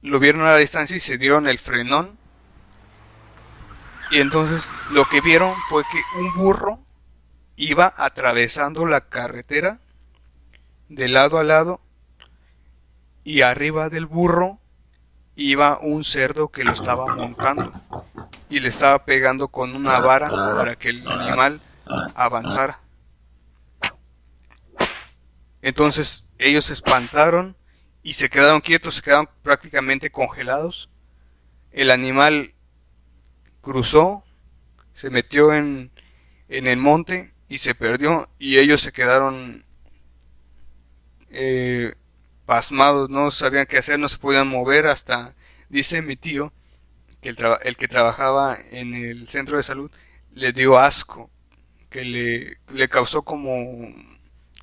Lo 0.02 0.18
vieron 0.18 0.42
a 0.42 0.52
la 0.52 0.58
distancia 0.58 0.96
y 0.96 1.00
se 1.00 1.18
dieron 1.18 1.46
el 1.46 1.58
frenón. 1.58 2.18
Y 4.10 4.18
entonces 4.18 4.68
lo 4.90 5.04
que 5.04 5.20
vieron 5.20 5.54
fue 5.68 5.84
que 5.84 6.18
un 6.18 6.34
burro 6.34 6.84
iba 7.56 7.92
atravesando 7.96 8.84
la 8.84 9.08
carretera 9.08 9.80
de 10.94 11.08
lado 11.08 11.38
a 11.38 11.44
lado 11.44 11.80
y 13.24 13.42
arriba 13.42 13.88
del 13.88 14.06
burro 14.06 14.58
iba 15.34 15.78
un 15.78 16.04
cerdo 16.04 16.48
que 16.48 16.64
lo 16.64 16.72
estaba 16.72 17.14
montando 17.14 17.72
y 18.50 18.60
le 18.60 18.68
estaba 18.68 19.04
pegando 19.06 19.48
con 19.48 19.74
una 19.74 19.98
vara 20.00 20.28
para 20.28 20.74
que 20.74 20.90
el 20.90 21.08
animal 21.08 21.60
avanzara. 22.14 22.80
Entonces 25.62 26.24
ellos 26.38 26.66
se 26.66 26.74
espantaron 26.74 27.56
y 28.02 28.14
se 28.14 28.28
quedaron 28.28 28.60
quietos, 28.60 28.96
se 28.96 29.02
quedaron 29.02 29.30
prácticamente 29.42 30.10
congelados. 30.10 30.90
El 31.70 31.90
animal 31.90 32.52
cruzó, 33.62 34.24
se 34.92 35.08
metió 35.08 35.54
en, 35.54 35.90
en 36.48 36.66
el 36.66 36.76
monte 36.76 37.32
y 37.48 37.58
se 37.58 37.74
perdió 37.74 38.28
y 38.38 38.58
ellos 38.58 38.82
se 38.82 38.92
quedaron 38.92 39.64
eh, 41.32 41.94
pasmados, 42.46 43.10
no 43.10 43.30
sabían 43.30 43.66
qué 43.66 43.78
hacer, 43.78 43.98
no 43.98 44.08
se 44.08 44.18
podían 44.18 44.48
mover 44.48 44.86
hasta, 44.86 45.34
dice 45.68 46.02
mi 46.02 46.16
tío, 46.16 46.52
que 47.20 47.30
el, 47.30 47.76
que 47.76 47.88
trabajaba 47.88 48.56
en 48.72 48.94
el 48.94 49.28
centro 49.28 49.56
de 49.56 49.62
salud, 49.62 49.90
le 50.32 50.52
dio 50.52 50.78
asco, 50.78 51.30
que 51.90 52.04
le, 52.04 52.58
le 52.74 52.88
causó 52.88 53.22
como, 53.22 53.94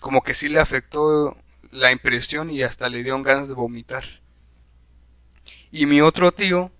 como 0.01 0.21
que 0.23 0.35
sí 0.35 0.49
le 0.49 0.59
afectó 0.59 1.37
la 1.71 1.91
impresión 1.91 2.49
y 2.49 2.63
hasta 2.63 2.89
le 2.89 3.03
dieron 3.03 3.23
ganas 3.23 3.47
de 3.47 3.53
vomitar. 3.53 4.03
Y 5.71 5.85
mi 5.85 6.01
otro 6.01 6.31
tío 6.31 6.71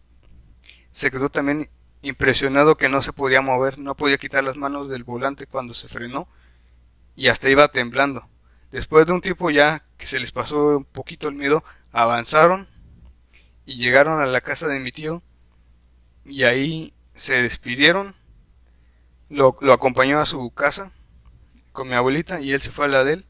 se 0.91 1.11
quedó 1.11 1.29
también 1.29 1.69
impresionado 2.01 2.77
que 2.77 2.89
no 2.89 3.01
se 3.01 3.13
podía 3.13 3.41
mover, 3.41 3.77
no 3.77 3.95
podía 3.95 4.17
quitar 4.17 4.43
las 4.43 4.57
manos 4.57 4.89
del 4.89 5.03
volante 5.03 5.47
cuando 5.47 5.73
se 5.73 5.87
frenó 5.87 6.27
y 7.15 7.27
hasta 7.27 7.49
iba 7.49 7.67
temblando. 7.69 8.27
Después 8.71 9.05
de 9.05 9.13
un 9.13 9.21
tiempo 9.21 9.49
ya 9.49 9.83
que 9.97 10.05
se 10.07 10.19
les 10.19 10.31
pasó 10.31 10.77
un 10.77 10.85
poquito 10.85 11.27
el 11.27 11.35
miedo, 11.35 11.63
avanzaron 11.91 12.67
y 13.65 13.77
llegaron 13.77 14.21
a 14.21 14.25
la 14.25 14.41
casa 14.41 14.67
de 14.67 14.79
mi 14.79 14.91
tío 14.91 15.23
y 16.25 16.43
ahí 16.43 16.93
se 17.15 17.41
despidieron. 17.41 18.15
Lo, 19.29 19.57
lo 19.61 19.73
acompañó 19.73 20.19
a 20.19 20.25
su 20.25 20.51
casa 20.51 20.91
con 21.71 21.87
mi 21.87 21.95
abuelita 21.95 22.41
y 22.41 22.53
él 22.53 22.61
se 22.61 22.71
fue 22.71 22.85
a 22.85 22.89
la 22.89 23.03
de 23.03 23.13
él 23.13 23.25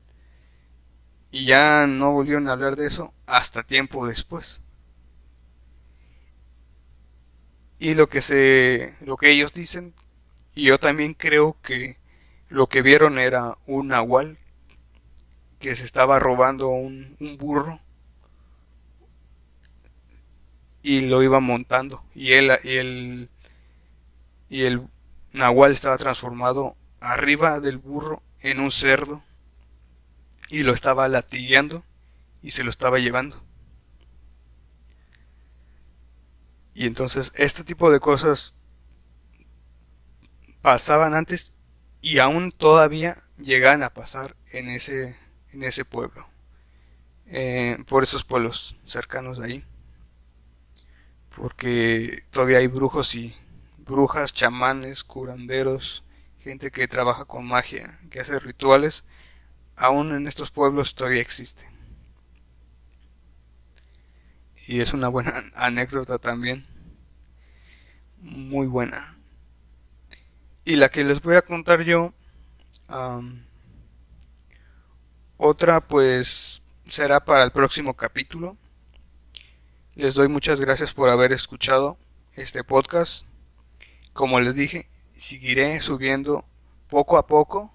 y 1.32 1.45
ya 1.45 1.88
no 1.88 2.12
volvieron 2.12 2.47
a 2.47 2.54
hablar 2.54 2.75
de 2.75 2.88
eso 2.88 3.13
hasta 3.25 3.63
tiempo 3.63 4.08
después. 4.08 4.62
Y 7.80 7.93
lo 7.95 8.10
que 8.10 8.21
se 8.21 8.95
lo 9.02 9.15
que 9.17 9.32
ellos 9.32 9.54
dicen 9.54 9.93
y 10.54 10.65
yo 10.65 10.80
también 10.80 11.13
creo 11.13 11.58
que 11.62 11.97
lo 12.49 12.67
que 12.67 12.82
vieron 12.82 13.19
era 13.19 13.56
un 13.67 13.89
nahual 13.89 14.38
que 15.60 15.76
se 15.76 15.84
estaba 15.84 16.19
robando 16.19 16.69
un, 16.69 17.17
burro 17.38 17.80
y 20.82 21.02
lo 21.02 21.22
iba 21.22 21.39
montando 21.39 22.04
y 22.15 22.32
él 22.34 22.58
y 22.63 22.78
el 22.78 23.30
y 24.50 24.63
el 24.63 24.88
nahual 25.34 25.74
estaba 25.74 25.98
transformado 25.98 26.76
arriba 27.02 27.60
del 27.60 27.78
burro 27.78 28.24
en 28.41 28.60
un 28.60 28.72
cerdo 28.72 29.22
y 30.50 30.63
lo 30.63 30.74
estaba 30.74 31.08
latigueando 31.08 31.84
y 32.41 32.52
se 32.52 32.63
lo 32.63 32.69
estaba 32.69 32.98
llevando. 33.00 33.43
Y 36.74 36.88
entonces 36.88 37.32
este 37.36 37.63
tipo 37.63 37.91
de 37.91 38.00
cosas 38.00 38.56
pasaban 40.62 41.13
antes 41.13 41.54
y 42.02 42.19
aún 42.19 42.52
todavía 42.52 43.17
llegan 43.38 43.84
a 43.84 43.93
pasar 43.93 44.36
en 44.54 44.69
ese, 44.69 45.15
en 45.53 45.63
ese 45.63 45.85
pueblo, 45.85 46.27
eh, 47.27 47.77
por 47.88 48.03
esos 48.03 48.23
pueblos 48.23 48.75
cercanos 48.85 49.39
de 49.39 49.45
ahí, 49.45 49.65
porque 51.35 52.23
todavía 52.31 52.59
hay 52.59 52.67
brujos 52.67 53.15
y 53.15 53.35
brujas, 53.77 54.33
chamanes, 54.33 55.03
curanderos, 55.03 56.03
gente 56.39 56.71
que 56.71 56.88
trabaja 56.88 57.25
con 57.25 57.45
magia, 57.45 57.99
que 58.09 58.19
hace 58.19 58.39
rituales 58.39 59.03
aún 59.79 60.13
en 60.13 60.27
estos 60.27 60.51
pueblos 60.51 60.93
todavía 60.93 61.21
existe. 61.21 61.67
Y 64.67 64.81
es 64.81 64.93
una 64.93 65.07
buena 65.07 65.43
anécdota 65.55 66.19
también. 66.19 66.67
Muy 68.21 68.67
buena. 68.67 69.17
Y 70.65 70.75
la 70.75 70.89
que 70.89 71.03
les 71.03 71.21
voy 71.21 71.35
a 71.35 71.41
contar 71.41 71.81
yo. 71.81 72.13
Otra 75.39 75.82
pues 75.88 76.62
será 76.86 77.25
para 77.25 77.43
el 77.43 77.52
próximo 77.52 77.95
capítulo. 77.95 78.56
Les 79.95 80.13
doy 80.13 80.28
muchas 80.28 80.60
gracias 80.60 80.93
por 80.93 81.10
haber 81.10 81.32
escuchado 81.32 81.97
este 82.36 82.63
podcast. 82.63 83.25
Como 84.13 84.39
les 84.39 84.54
dije, 84.54 84.88
seguiré 85.13 85.82
subiendo 85.82 86.45
poco 86.88 87.17
a 87.17 87.25
poco 87.25 87.73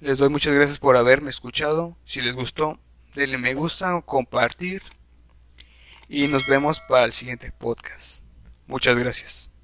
les 0.00 0.18
doy 0.18 0.28
muchas 0.28 0.52
gracias 0.52 0.78
por 0.78 0.96
haberme 0.96 1.30
escuchado. 1.30 1.96
Si 2.04 2.20
les 2.20 2.34
gustó, 2.34 2.78
denle 3.14 3.38
me 3.38 3.54
gusta 3.54 4.02
compartir. 4.02 4.82
Y 6.08 6.28
nos 6.28 6.46
vemos 6.46 6.80
para 6.86 7.06
el 7.06 7.12
siguiente 7.14 7.50
podcast. 7.50 8.22
Muchas 8.66 8.96
gracias. 8.96 9.55